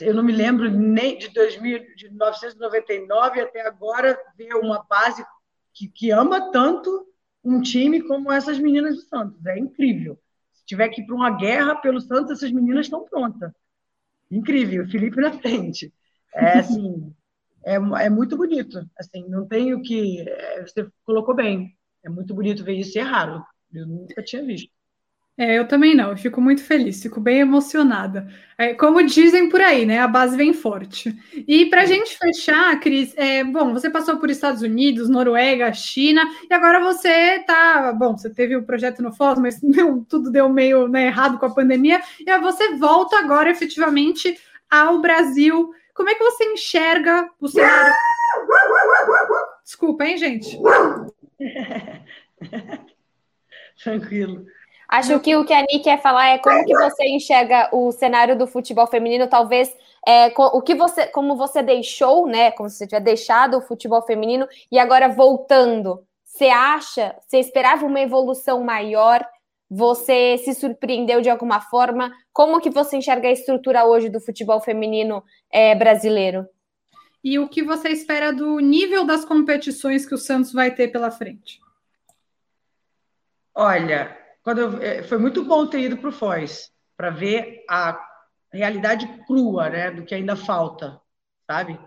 Eu 0.00 0.14
não 0.14 0.22
me 0.22 0.32
lembro 0.32 0.70
nem 0.70 1.18
de, 1.18 1.28
2000, 1.28 1.94
de 1.96 2.08
1999 2.08 3.40
até 3.40 3.66
agora 3.66 4.18
ver 4.36 4.54
uma 4.54 4.82
base 4.84 5.24
que, 5.72 5.88
que 5.88 6.10
ama 6.10 6.50
tanto 6.50 7.06
um 7.44 7.60
time 7.60 8.02
como 8.02 8.30
essas 8.30 8.58
meninas 8.58 8.96
do 8.96 9.02
Santos. 9.02 9.44
É 9.46 9.58
incrível. 9.58 10.18
Se 10.52 10.64
tiver 10.64 10.88
que 10.88 11.02
ir 11.02 11.06
para 11.06 11.16
uma 11.16 11.36
guerra 11.36 11.74
pelo 11.76 12.00
Santos, 12.00 12.32
essas 12.32 12.52
meninas 12.52 12.86
estão 12.86 13.04
prontas. 13.04 13.50
Incrível. 14.30 14.86
Felipe 14.88 15.20
na 15.20 15.32
frente. 15.32 15.92
É 16.34 16.58
assim 16.60 17.14
é, 17.64 17.74
é 17.74 18.10
muito 18.10 18.36
bonito. 18.36 18.88
Assim, 18.98 19.28
não 19.28 19.46
tenho 19.46 19.80
que. 19.82 20.20
É, 20.28 20.62
você 20.62 20.88
colocou 21.04 21.34
bem. 21.34 21.76
É 22.04 22.08
muito 22.08 22.34
bonito 22.34 22.64
ver 22.64 22.74
isso 22.74 22.98
e 22.98 23.00
é 23.00 23.04
raro. 23.04 23.44
Eu 23.72 23.86
nunca 23.86 24.22
tinha 24.22 24.44
visto. 24.44 24.71
É, 25.36 25.58
eu 25.58 25.66
também 25.66 25.94
não, 25.94 26.10
eu 26.10 26.16
fico 26.16 26.42
muito 26.42 26.62
feliz, 26.62 27.02
fico 27.02 27.18
bem 27.18 27.38
emocionada. 27.38 28.28
É, 28.58 28.74
como 28.74 29.02
dizem 29.02 29.48
por 29.48 29.62
aí, 29.62 29.86
né? 29.86 29.98
A 29.98 30.06
base 30.06 30.36
vem 30.36 30.52
forte. 30.52 31.16
E 31.48 31.66
para 31.66 31.82
a 31.82 31.86
gente 31.86 32.18
fechar, 32.18 32.78
Cris, 32.80 33.14
é, 33.16 33.42
bom, 33.42 33.72
você 33.72 33.88
passou 33.88 34.18
por 34.18 34.28
Estados 34.28 34.60
Unidos, 34.60 35.08
Noruega, 35.08 35.72
China, 35.72 36.22
e 36.50 36.52
agora 36.52 36.80
você 36.80 37.38
tá. 37.46 37.94
Bom, 37.94 38.16
você 38.16 38.28
teve 38.28 38.56
o 38.56 38.62
projeto 38.62 39.02
no 39.02 39.12
Foz, 39.12 39.38
mas 39.38 39.58
meu, 39.64 40.04
tudo 40.06 40.30
deu 40.30 40.50
meio 40.50 40.86
né, 40.86 41.06
errado 41.06 41.38
com 41.38 41.46
a 41.46 41.54
pandemia, 41.54 42.02
e 42.20 42.30
aí 42.30 42.40
você 42.40 42.76
volta 42.76 43.18
agora 43.18 43.50
efetivamente 43.50 44.38
ao 44.70 45.00
Brasil. 45.00 45.70
Como 45.94 46.10
é 46.10 46.14
que 46.14 46.24
você 46.24 46.44
enxerga 46.44 47.30
o 47.40 47.48
cenário? 47.48 47.94
Desculpa, 49.64 50.04
hein, 50.04 50.18
gente? 50.18 50.58
Tranquilo. 53.82 54.44
Acho 54.92 55.18
que 55.20 55.34
o 55.34 55.42
que 55.42 55.54
a 55.54 55.62
Nick 55.62 55.84
quer 55.84 56.02
falar 56.02 56.34
é 56.34 56.38
como 56.38 56.66
que 56.66 56.74
você 56.74 57.06
enxerga 57.06 57.70
o 57.72 57.90
cenário 57.92 58.36
do 58.36 58.46
futebol 58.46 58.86
feminino, 58.86 59.26
talvez 59.26 59.74
é, 60.06 60.30
o 60.36 60.60
que 60.60 60.74
você, 60.74 61.06
como 61.06 61.34
você 61.34 61.62
deixou, 61.62 62.26
né? 62.26 62.50
Como 62.50 62.68
se 62.68 62.76
você 62.76 62.86
tiver 62.86 63.00
deixado 63.00 63.56
o 63.56 63.62
futebol 63.62 64.02
feminino 64.02 64.46
e 64.70 64.78
agora 64.78 65.08
voltando. 65.08 66.06
Você 66.22 66.44
acha, 66.48 67.16
você 67.26 67.38
esperava 67.38 67.86
uma 67.86 68.00
evolução 68.00 68.62
maior? 68.62 69.26
Você 69.70 70.36
se 70.36 70.52
surpreendeu 70.52 71.22
de 71.22 71.30
alguma 71.30 71.62
forma? 71.62 72.12
Como 72.30 72.60
que 72.60 72.68
você 72.68 72.98
enxerga 72.98 73.28
a 73.28 73.32
estrutura 73.32 73.86
hoje 73.86 74.10
do 74.10 74.20
futebol 74.20 74.60
feminino 74.60 75.24
é, 75.50 75.74
brasileiro? 75.74 76.46
E 77.24 77.38
o 77.38 77.48
que 77.48 77.62
você 77.62 77.88
espera 77.88 78.30
do 78.30 78.58
nível 78.58 79.06
das 79.06 79.24
competições 79.24 80.04
que 80.04 80.14
o 80.14 80.18
Santos 80.18 80.52
vai 80.52 80.70
ter 80.70 80.88
pela 80.88 81.10
frente? 81.10 81.62
Olha, 83.54 84.21
quando 84.42 84.58
eu, 84.58 84.82
é, 84.82 85.02
foi 85.02 85.18
muito 85.18 85.44
bom 85.44 85.66
ter 85.66 85.80
ido 85.80 85.96
para 85.96 86.08
o 86.08 86.12
Foz 86.12 86.70
para 86.96 87.10
ver 87.10 87.64
a 87.68 88.00
realidade 88.52 89.06
crua, 89.26 89.70
né, 89.70 89.90
do 89.90 90.04
que 90.04 90.14
ainda 90.14 90.36
falta, 90.36 91.00
sabe? 91.46 91.78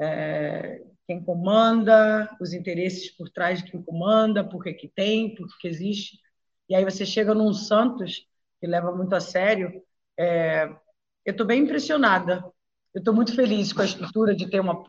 É, 0.00 0.82
quem 1.06 1.22
comanda, 1.22 2.28
os 2.40 2.52
interesses 2.52 3.10
por 3.16 3.30
trás 3.30 3.62
de 3.62 3.70
quem 3.70 3.82
comanda, 3.82 4.44
por 4.44 4.62
que 4.62 4.74
que 4.74 4.88
tem, 4.88 5.34
por 5.34 5.46
que 5.58 5.68
existe. 5.68 6.18
E 6.68 6.74
aí 6.74 6.84
você 6.84 7.06
chega 7.06 7.34
num 7.34 7.52
Santos 7.54 8.26
que 8.60 8.66
leva 8.66 8.92
muito 8.92 9.14
a 9.14 9.20
sério. 9.20 9.82
É, 10.18 10.64
eu 11.24 11.32
estou 11.32 11.46
bem 11.46 11.62
impressionada. 11.62 12.44
Eu 12.92 13.00
estou 13.00 13.14
muito 13.14 13.34
feliz 13.34 13.72
com 13.72 13.82
a 13.82 13.84
estrutura 13.84 14.34
de 14.34 14.48
ter 14.48 14.58
uma, 14.58 14.82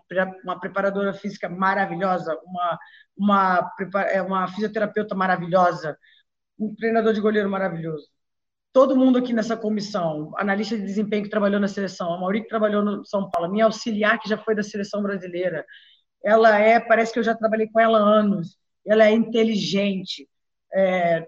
uma 0.43 0.59
preparadora 0.59 1.13
física 1.13 1.49
maravilhosa, 1.49 2.39
uma, 2.45 2.79
uma, 3.17 3.71
é, 4.09 4.21
uma 4.21 4.47
fisioterapeuta 4.47 5.13
maravilhosa, 5.13 5.97
um 6.59 6.75
treinador 6.75 7.13
de 7.13 7.21
goleiro 7.21 7.49
maravilhoso. 7.49 8.07
Todo 8.73 8.95
mundo 8.95 9.17
aqui 9.17 9.33
nessa 9.33 9.57
comissão, 9.57 10.33
analista 10.37 10.77
de 10.77 10.83
desempenho 10.83 11.23
que 11.23 11.29
trabalhou 11.29 11.59
na 11.59 11.67
seleção, 11.67 12.13
a 12.13 12.19
Mauri 12.19 12.43
que 12.43 12.49
trabalhou 12.49 12.83
no 12.83 13.05
São 13.05 13.29
Paulo, 13.29 13.51
minha 13.51 13.65
auxiliar 13.65 14.19
que 14.19 14.29
já 14.29 14.37
foi 14.37 14.55
da 14.55 14.63
seleção 14.63 15.01
brasileira. 15.01 15.65
Ela 16.23 16.59
é, 16.59 16.79
parece 16.79 17.13
que 17.13 17.19
eu 17.19 17.23
já 17.23 17.35
trabalhei 17.35 17.67
com 17.67 17.79
ela 17.79 17.99
há 17.99 18.01
anos. 18.01 18.57
Ela 18.85 19.05
é 19.05 19.11
inteligente, 19.11 20.29
é, 20.73 21.25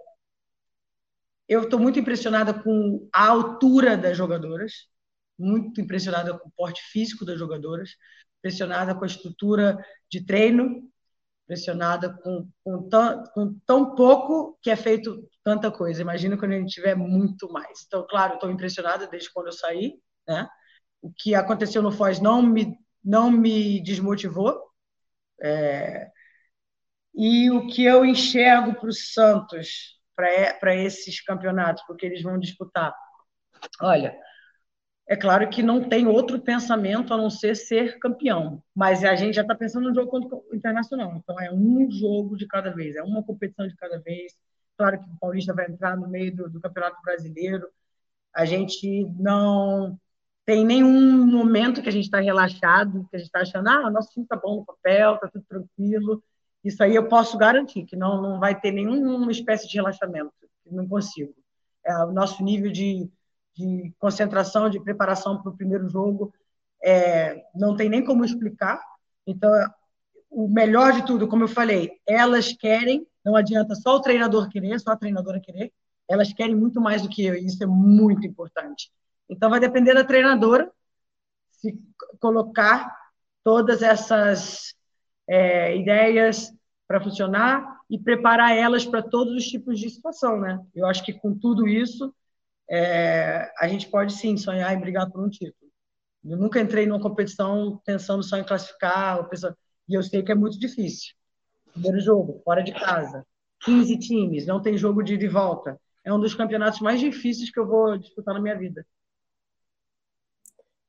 eu 1.50 1.64
estou 1.64 1.80
muito 1.80 1.98
impressionada 2.00 2.54
com 2.54 3.10
a 3.12 3.28
altura 3.28 3.98
das 3.98 4.16
jogadoras, 4.16 4.88
muito 5.38 5.82
impressionada 5.82 6.38
com 6.38 6.48
o 6.48 6.52
porte 6.52 6.80
físico 6.92 7.26
das 7.26 7.40
jogadoras, 7.40 7.96
impressionada 8.38 8.94
com 8.94 9.04
a 9.04 9.08
estrutura 9.08 9.84
de 10.12 10.24
treino, 10.24 10.88
impressionada 11.50 12.14
com, 12.22 12.48
com, 12.64 12.88
tão, 12.88 13.24
com 13.34 13.60
tão 13.66 13.96
pouco 13.96 14.60
que 14.62 14.70
é 14.70 14.76
feito 14.76 15.28
tanta 15.44 15.72
coisa. 15.72 16.00
Imagina 16.00 16.38
quando 16.38 16.52
a 16.52 16.60
gente 16.60 16.72
tiver 16.72 16.96
muito 16.96 17.52
mais. 17.52 17.84
Então, 17.88 18.06
claro, 18.08 18.36
estou 18.36 18.52
impressionada 18.52 19.08
desde 19.08 19.34
quando 19.34 19.48
eu 19.48 19.54
saí, 19.54 20.00
né? 20.28 20.48
O 21.02 21.12
que 21.12 21.34
aconteceu 21.34 21.82
no 21.82 21.92
Foz 21.92 22.20
não 22.20 22.44
me 22.44 22.78
não 23.04 23.32
me 23.32 23.82
desmotivou. 23.82 24.62
É, 25.42 26.08
e 27.16 27.50
o 27.50 27.68
que 27.68 27.84
eu 27.84 28.06
enxergo 28.06 28.76
para 28.76 28.90
o 28.90 28.94
Santos, 28.94 29.98
para 30.16 30.76
esses 30.76 31.24
campeonatos, 31.24 31.82
porque 31.88 32.06
eles 32.06 32.22
vão 32.22 32.38
disputar. 32.38 32.94
Olha, 33.82 34.16
é 35.10 35.16
claro 35.16 35.50
que 35.50 35.64
não 35.64 35.84
tem 35.90 36.08
outro 36.08 36.40
pensamento 36.40 37.12
a 37.12 37.18
não 37.18 37.32
ser 37.32 37.56
ser 37.56 37.98
campeão, 37.98 38.62
mas 38.76 39.04
a 39.04 39.16
gente 39.16 39.34
já 39.34 39.42
está 39.42 39.56
pensando 39.56 39.90
no 39.90 39.96
jogo 39.96 40.12
contra 40.12 40.38
o 40.38 40.56
internacional. 40.56 41.16
Então 41.16 41.40
é 41.42 41.52
um 41.52 41.90
jogo 41.90 42.38
de 42.38 42.46
cada 42.46 42.70
vez, 42.70 42.96
é 42.96 43.02
uma 43.02 43.24
competição 43.24 43.68
de 43.68 43.76
cada 43.76 43.98
vez. 44.00 44.38
Claro 44.78 45.00
que 45.00 45.10
o 45.10 45.18
Paulista 45.20 45.52
vai 45.52 45.66
entrar 45.66 45.98
no 45.98 46.08
meio 46.08 46.36
do, 46.36 46.48
do 46.48 46.62
Campeonato 46.62 47.02
Brasileiro. 47.02 47.68
A 48.32 48.46
gente 48.46 49.04
não 49.18 50.00
tem 50.46 50.64
nenhum 50.64 51.26
momento 51.26 51.82
que 51.82 51.90
a 51.90 51.92
gente 51.92 52.06
está 52.06 52.20
relaxado, 52.20 53.08
que 53.10 53.16
a 53.16 53.20
gente 53.20 53.30
está 53.30 53.40
achando, 53.40 53.68
ah, 53.68 53.90
nosso 53.90 54.12
time 54.12 54.26
está 54.26 54.36
bom 54.36 54.58
no 54.58 54.66
papel, 54.66 55.16
está 55.16 55.28
tudo 55.28 55.44
tranquilo. 55.50 56.24
Isso 56.64 56.84
aí 56.84 56.94
eu 56.94 57.08
posso 57.08 57.36
garantir, 57.36 57.84
que 57.84 57.96
não, 57.96 58.22
não 58.22 58.40
vai 58.40 58.60
ter 58.60 58.72
nenhuma 58.72 59.32
espécie 59.32 59.68
de 59.68 59.76
relaxamento, 59.76 60.32
não 60.68 60.88
consigo. 60.88 61.34
É, 61.84 61.98
o 62.04 62.12
nosso 62.12 62.44
nível 62.44 62.72
de, 62.72 63.10
de 63.60 63.94
concentração, 64.00 64.70
de 64.70 64.80
preparação 64.80 65.42
para 65.42 65.52
o 65.52 65.56
primeiro 65.56 65.90
jogo, 65.90 66.34
é, 66.82 67.44
não 67.54 67.76
tem 67.76 67.90
nem 67.90 68.04
como 68.04 68.24
explicar. 68.24 68.82
Então, 69.28 69.52
o 70.30 70.48
melhor 70.48 70.94
de 70.94 71.06
tudo, 71.06 71.28
como 71.28 71.44
eu 71.44 71.48
falei, 71.48 71.92
elas 72.08 72.54
querem, 72.54 73.06
não 73.24 73.36
adianta 73.36 73.76
só 73.76 73.98
o 73.98 74.02
treinador 74.02 74.48
querer, 74.48 74.80
só 74.80 74.92
a 74.92 74.98
treinadora 74.98 75.42
querer, 75.42 75.74
elas 76.08 76.32
querem 76.32 76.56
muito 76.56 76.80
mais 76.80 77.02
do 77.02 77.10
que 77.10 77.26
eu, 77.26 77.36
e 77.36 77.46
isso 77.46 77.62
é 77.62 77.68
muito 77.68 78.26
importante. 78.26 78.90
Então, 79.30 79.50
vai 79.50 79.60
depender 79.60 79.94
da 79.94 80.06
treinadora 80.06 80.72
se 81.52 81.78
colocar 82.22 82.96
todas 83.44 83.82
essas 83.82 84.74
é, 85.28 85.76
ideias 85.76 86.54
para 86.88 87.02
funcionar 87.02 87.82
e 87.90 88.00
preparar 88.00 88.56
elas 88.56 88.86
para 88.86 89.04
todos 89.04 89.36
os 89.36 89.46
tipos 89.46 89.78
de 89.78 89.90
situação, 89.90 90.40
né? 90.40 90.60
Eu 90.74 90.86
acho 90.86 91.04
que 91.04 91.14
com 91.14 91.38
tudo 91.38 91.68
isso 91.68 92.14
é, 92.70 93.52
a 93.60 93.68
gente 93.68 93.90
pode 93.90 94.14
sim 94.14 94.38
sonhar 94.38 94.74
em 94.74 94.80
brigar 94.80 95.10
por 95.10 95.24
um 95.24 95.30
título. 95.30 95.72
Eu 96.24 96.38
nunca 96.38 96.60
entrei 96.60 96.86
numa 96.86 97.02
competição 97.02 97.82
pensando 97.86 98.22
só 98.24 98.38
em 98.38 98.44
classificar, 98.44 99.28
e 99.88 99.94
eu 99.94 100.04
sei 100.04 100.22
que 100.22 100.32
é 100.32 100.36
muito 100.36 100.60
difícil. 100.60 101.14
Primeiro 101.72 102.00
jogo, 102.00 102.42
fora 102.44 102.62
de 102.62 102.74
casa, 102.74 103.26
15 103.62 103.98
times, 104.00 104.46
não 104.46 104.62
tem 104.62 104.78
jogo 104.78 105.02
de 105.02 105.14
ida 105.14 105.26
e 105.26 105.30
volta. 105.30 105.80
É 106.04 106.14
um 106.14 106.20
dos 106.20 106.36
campeonatos 106.36 106.82
mais 106.82 107.00
difíceis 107.00 107.52
que 107.52 107.60
eu 107.60 107.68
vou 107.68 107.98
disputar 107.98 108.34
na 108.34 108.42
minha 108.42 108.58
vida. 108.58 108.86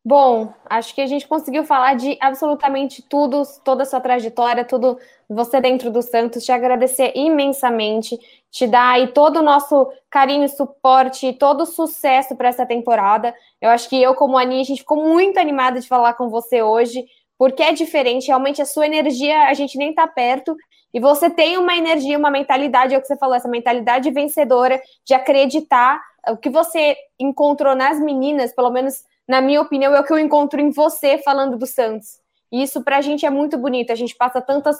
Bom, 0.03 0.55
acho 0.65 0.95
que 0.95 1.03
a 1.03 1.07
gente 1.07 1.29
conseguiu 1.29 1.63
falar 1.63 1.95
de 1.95 2.17
absolutamente 2.23 3.03
tudo, 3.03 3.43
toda 3.63 3.83
a 3.83 3.87
sua 3.87 4.01
trajetória, 4.01 4.65
tudo 4.65 4.99
você 5.29 5.61
dentro 5.61 5.91
do 5.91 6.01
Santos. 6.01 6.43
Te 6.43 6.51
agradecer 6.53 7.13
imensamente, 7.15 8.19
te 8.51 8.67
dar 8.67 8.93
aí 8.93 9.09
todo 9.09 9.41
o 9.41 9.43
nosso 9.43 9.93
carinho, 10.09 10.49
suporte, 10.49 11.35
todo 11.35 11.63
o 11.63 11.67
sucesso 11.67 12.35
para 12.35 12.49
essa 12.49 12.65
temporada. 12.65 13.35
Eu 13.61 13.69
acho 13.69 13.91
que 13.91 14.03
eu, 14.03 14.15
como 14.15 14.39
Aninha, 14.39 14.63
a 14.63 14.65
gente 14.65 14.81
ficou 14.81 15.05
muito 15.05 15.39
animada 15.39 15.79
de 15.79 15.87
falar 15.87 16.15
com 16.15 16.31
você 16.31 16.63
hoje, 16.63 17.05
porque 17.37 17.63
é 17.63 17.73
diferente, 17.73 18.29
realmente 18.29 18.63
a 18.63 18.67
sua 18.67 18.87
energia, 18.87 19.49
a 19.49 19.55
gente 19.55 19.77
nem 19.77 19.95
tá 19.95 20.07
perto, 20.07 20.57
e 20.93 20.99
você 20.99 21.31
tem 21.31 21.57
uma 21.57 21.77
energia, 21.77 22.19
uma 22.19 22.31
mentalidade, 22.31 22.95
é 22.95 22.99
o 22.99 23.01
que 23.01 23.07
você 23.07 23.17
falou, 23.17 23.35
essa 23.35 23.49
mentalidade 23.49 24.11
vencedora 24.11 24.81
de 25.05 25.15
acreditar. 25.15 26.01
O 26.29 26.37
que 26.37 26.51
você 26.51 26.97
encontrou 27.19 27.75
nas 27.75 28.01
meninas, 28.01 28.53
pelo 28.53 28.71
menos 28.71 29.05
na 29.27 29.41
minha 29.41 29.61
opinião, 29.61 29.95
é 29.95 30.01
o 30.01 30.05
que 30.05 30.13
eu 30.13 30.19
encontro 30.19 30.61
em 30.61 30.71
você 30.71 31.19
falando 31.19 31.57
do 31.57 31.67
Santos. 31.67 32.21
E 32.51 32.63
isso 32.63 32.83
pra 32.83 33.01
gente 33.01 33.25
é 33.25 33.31
muito 33.31 33.57
bonito. 33.57 33.93
A 33.93 33.95
gente 33.95 34.17
passa 34.17 34.41
tantos 34.41 34.77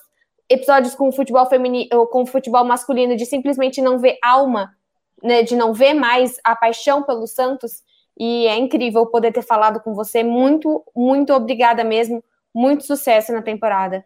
episódios 0.49 0.95
com 0.95 1.09
o 1.09 1.13
futebol 1.13 1.47
feminino, 1.47 2.07
com 2.09 2.23
o 2.23 2.27
futebol 2.27 2.65
masculino, 2.65 3.17
de 3.17 3.25
simplesmente 3.25 3.81
não 3.81 3.99
ver 3.99 4.19
alma, 4.23 4.75
né, 5.23 5.43
de 5.43 5.55
não 5.55 5.73
ver 5.73 5.95
mais 5.95 6.41
a 6.43 6.57
paixão 6.57 7.03
pelo 7.03 7.27
Santos. 7.27 7.83
E 8.19 8.47
é 8.47 8.57
incrível 8.57 9.07
poder 9.07 9.33
ter 9.33 9.43
falado 9.43 9.81
com 9.81 9.95
você. 9.95 10.23
Muito, 10.23 10.85
muito 10.95 11.33
obrigada 11.33 11.85
mesmo. 11.85 12.23
Muito 12.53 12.85
sucesso 12.85 13.33
na 13.33 13.41
temporada. 13.41 14.05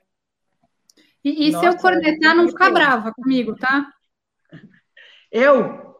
E, 1.25 1.49
e 1.49 1.53
Nossa, 1.53 1.71
se 1.71 1.75
eu 1.75 1.81
cornetar, 1.81 2.37
não 2.37 2.49
ficar 2.49 2.71
brava 2.71 3.13
comigo, 3.13 3.57
tá? 3.57 3.91
Eu? 5.33 5.94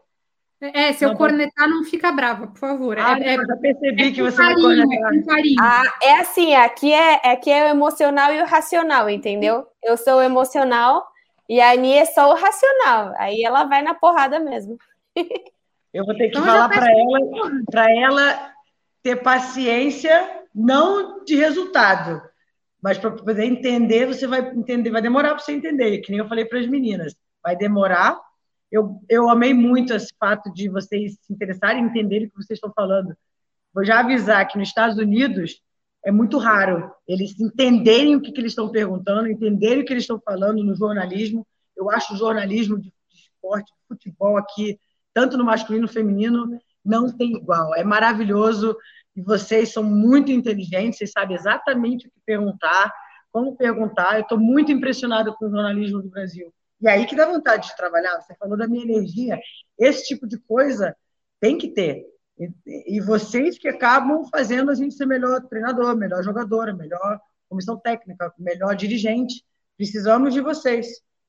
É, 0.73 0.93
se 0.93 1.05
eu 1.05 1.11
não, 1.11 1.17
cornetar, 1.17 1.69
não 1.69 1.85
fica 1.85 2.11
brava, 2.13 2.47
por 2.47 2.59
favor. 2.59 2.99
Ah, 2.99 3.19
é, 3.21 3.37
eu 3.37 3.47
já 3.47 3.57
percebi 3.57 4.05
é 4.05 4.13
que 4.13 4.23
você 4.23 4.37
carinho, 4.37 4.87
vai 4.87 4.99
cornetar. 4.99 5.39
É, 5.39 5.43
ah, 5.61 5.83
é 6.03 6.21
assim, 6.21 6.55
aqui 6.55 6.93
é, 6.93 7.33
aqui 7.33 7.51
é 7.51 7.67
o 7.67 7.69
emocional 7.69 8.33
e 8.33 8.41
o 8.41 8.47
racional, 8.47 9.11
entendeu? 9.11 9.67
Eu 9.83 9.97
sou 9.97 10.15
o 10.15 10.23
emocional 10.23 11.05
e 11.49 11.61
a 11.61 11.73
Ani 11.73 11.95
é 11.95 12.05
só 12.05 12.31
o 12.31 12.37
racional. 12.37 13.13
Aí 13.19 13.43
ela 13.43 13.65
vai 13.65 13.83
na 13.83 13.95
porrada 13.95 14.39
mesmo. 14.39 14.79
Eu 15.93 16.05
vou 16.05 16.17
ter 16.17 16.29
que 16.29 16.39
então, 16.39 16.45
falar 16.45 16.69
para 16.69 16.91
ela, 16.91 17.21
para 17.71 17.95
ela 17.95 18.53
ter 19.03 19.17
paciência, 19.17 20.43
não 20.55 21.25
de 21.25 21.37
resultado, 21.37 22.21
mas 22.83 22.99
para 22.99 23.11
poder 23.11 23.45
entender, 23.45 24.07
você 24.07 24.27
vai 24.27 24.41
entender, 24.41 24.91
vai 24.91 25.03
demorar 25.03 25.35
para 25.35 25.39
você 25.39 25.53
entender, 25.53 25.99
que 25.99 26.11
nem 26.11 26.21
eu 26.21 26.29
falei 26.29 26.47
para 26.47 26.59
as 26.59 26.67
meninas, 26.67 27.15
vai 27.43 27.55
demorar 27.55 28.19
eu, 28.71 29.01
eu 29.09 29.29
amei 29.31 29.55
muito 29.55 29.93
esse 29.95 30.13
fato 30.19 30.53
de 30.53 30.69
vocês 30.69 31.17
se 31.21 31.33
interessarem 31.33 31.83
e 31.83 31.87
entenderem 31.87 32.27
o 32.27 32.31
que 32.31 32.37
vocês 32.37 32.57
estão 32.57 32.73
falando. 32.75 33.17
Vou 33.73 33.85
já 33.85 34.01
avisar 34.01 34.47
que 34.47 34.59
nos 34.59 34.69
Estados 34.69 34.97
Unidos 34.97 35.61
é 36.05 36.13
muito 36.13 36.39
raro 36.39 36.93
eles 37.09 37.39
entenderem 37.41 38.15
o 38.15 38.21
que, 38.21 38.31
que 38.31 38.41
eles 38.41 38.53
estão 38.53 38.69
perguntando, 38.69 39.29
entenderem 39.29 39.83
o 39.83 39.87
que 39.87 39.93
eles 39.93 40.05
estão 40.05 40.21
falando 40.21 40.63
no 40.63 40.75
jornalismo. 40.77 41.47
Eu 41.77 41.91
acho 41.91 42.15
o 42.15 42.17
jornalismo 42.17 42.79
de, 42.79 42.93
esporte, 43.13 43.73
de 43.73 43.89
futebol 43.89 44.37
aqui, 44.37 44.79
tanto 45.13 45.37
no 45.37 45.45
masculino 45.45 45.87
no 45.87 45.93
feminino, 45.93 46.59
não 46.85 47.11
tem 47.11 47.33
igual. 47.37 47.75
É 47.75 47.83
maravilhoso 47.83 48.77
e 49.17 49.23
vocês 49.23 49.73
são 49.73 49.83
muito 49.83 50.31
inteligentes, 50.31 50.99
vocês 50.99 51.13
sabem 51.13 51.37
exatamente 51.37 52.07
o 52.07 52.11
que 52.11 52.21
perguntar, 52.27 52.93
como 53.33 53.57
perguntar. 53.57 54.17
Eu 54.17 54.23
estou 54.23 54.39
muito 54.39 54.71
impressionada 54.73 55.33
com 55.33 55.47
o 55.47 55.51
jornalismo 55.51 56.03
do 56.03 56.09
Brasil. 56.09 56.53
E 56.81 56.89
aí 56.89 57.07
que 57.07 57.17
dá 57.17 57.27
vontade 57.27 57.69
de 57.69 57.77
trabalhar. 57.77 58.21
Você 58.21 58.35
falou 58.35 58.57
da 58.57 58.69
minha 58.69 58.85
energia. 58.85 59.39
Esse 59.79 60.07
tipo 60.07 60.27
de 60.27 60.39
coisa 60.39 60.97
tem 61.41 61.57
que 61.59 61.69
ter. 61.69 62.05
E, 62.39 62.97
e 62.97 63.01
vocês 63.01 63.59
que 63.59 63.69
acabam 63.69 64.25
fazendo 64.31 64.71
a 64.71 64.75
gente 64.75 64.95
ser 64.95 65.07
melhor 65.07 65.41
treinador, 65.43 65.97
melhor 65.97 66.23
jogadora, 66.23 66.75
melhor 66.75 67.21
comissão 67.49 67.79
técnica, 67.79 68.33
melhor 68.39 68.75
dirigente. 68.75 69.45
Precisamos 69.77 70.35
de 70.35 70.41
vocês. 70.41 70.87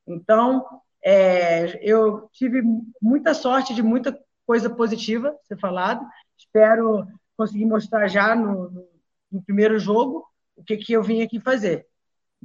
Então, 0.07 0.65
é, 1.03 1.79
eu 1.81 2.29
tive 2.31 2.61
muita 3.01 3.33
sorte 3.33 3.73
de 3.73 3.83
muita 3.83 4.17
coisa 4.45 4.69
positiva 4.69 5.35
ser 5.43 5.57
falado. 5.59 6.05
Espero 6.37 7.07
conseguir 7.37 7.65
mostrar 7.65 8.07
já 8.07 8.35
no, 8.35 8.69
no, 8.69 8.87
no 9.31 9.41
primeiro 9.43 9.77
jogo 9.77 10.25
o 10.55 10.63
que, 10.63 10.77
que 10.77 10.93
eu 10.93 11.03
vim 11.03 11.21
aqui 11.21 11.39
fazer 11.39 11.85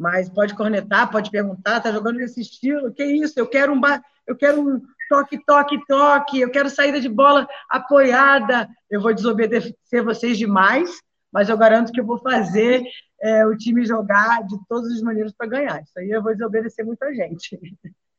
mas 0.01 0.31
pode 0.31 0.55
cornetar, 0.55 1.11
pode 1.11 1.31
perguntar, 1.31 1.79
tá 1.79 1.93
jogando 1.93 2.17
nesse 2.17 2.41
estilo, 2.41 2.91
que 2.91 3.05
isso? 3.05 3.39
Eu 3.39 3.47
quero 3.47 3.75
um 3.75 3.81
eu 4.27 4.35
quero 4.35 4.59
um 4.59 4.81
toque, 5.11 5.45
toque, 5.45 5.87
toque, 5.87 6.41
eu 6.41 6.51
quero 6.51 6.71
saída 6.71 6.99
de 6.99 7.09
bola 7.09 7.47
apoiada. 7.69 8.67
Eu 8.89 9.03
vou 9.03 9.13
desobedecer 9.13 10.03
vocês 10.03 10.39
demais, 10.39 10.91
mas 11.31 11.51
eu 11.51 11.59
garanto 11.59 11.93
que 11.93 12.01
eu 12.01 12.07
vou 12.07 12.17
fazer 12.19 12.83
é, 13.21 13.45
o 13.45 13.55
time 13.55 13.85
jogar 13.85 14.43
de 14.47 14.57
todas 14.67 14.91
as 14.91 15.03
maneiras 15.03 15.35
para 15.37 15.49
ganhar. 15.49 15.83
Isso 15.83 15.99
aí 15.99 16.11
eu 16.11 16.23
vou 16.23 16.33
desobedecer 16.33 16.87
muita 16.87 17.13
gente. 17.15 17.61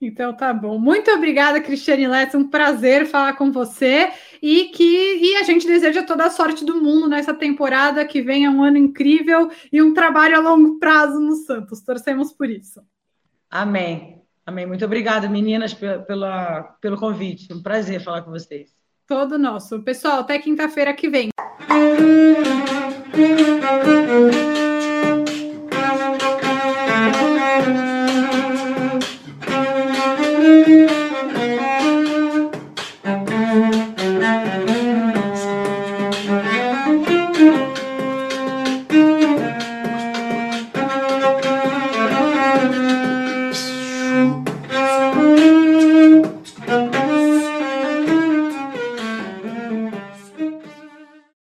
Então 0.00 0.34
tá 0.34 0.52
bom. 0.52 0.78
Muito 0.78 1.10
obrigada, 1.10 1.60
Cristiane 1.60 2.06
Lessa. 2.06 2.36
Um 2.36 2.48
prazer 2.48 3.06
falar 3.06 3.34
com 3.34 3.50
você 3.50 4.10
e 4.42 4.64
que 4.64 4.84
e 4.84 5.36
a 5.36 5.42
gente 5.42 5.66
deseja 5.66 6.02
toda 6.02 6.26
a 6.26 6.30
sorte 6.30 6.64
do 6.64 6.80
mundo 6.80 7.08
nessa 7.08 7.32
temporada, 7.32 8.04
que 8.04 8.20
venha 8.20 8.50
um 8.50 8.62
ano 8.62 8.76
incrível 8.76 9.50
e 9.72 9.80
um 9.80 9.94
trabalho 9.94 10.36
a 10.36 10.40
longo 10.40 10.78
prazo 10.78 11.18
no 11.18 11.34
Santos. 11.34 11.80
Torcemos 11.80 12.32
por 12.32 12.50
isso. 12.50 12.80
Amém. 13.50 14.22
Amém. 14.44 14.66
Muito 14.66 14.84
obrigada, 14.84 15.28
meninas, 15.28 15.74
pela, 15.74 16.62
pelo 16.80 16.96
convite. 16.96 17.52
Um 17.52 17.62
prazer 17.62 18.00
falar 18.00 18.22
com 18.22 18.30
vocês. 18.30 18.70
Todo 19.06 19.38
nosso. 19.38 19.82
Pessoal, 19.82 20.20
até 20.20 20.38
quinta-feira 20.38 20.92
que 20.92 21.08
vem. 21.08 21.30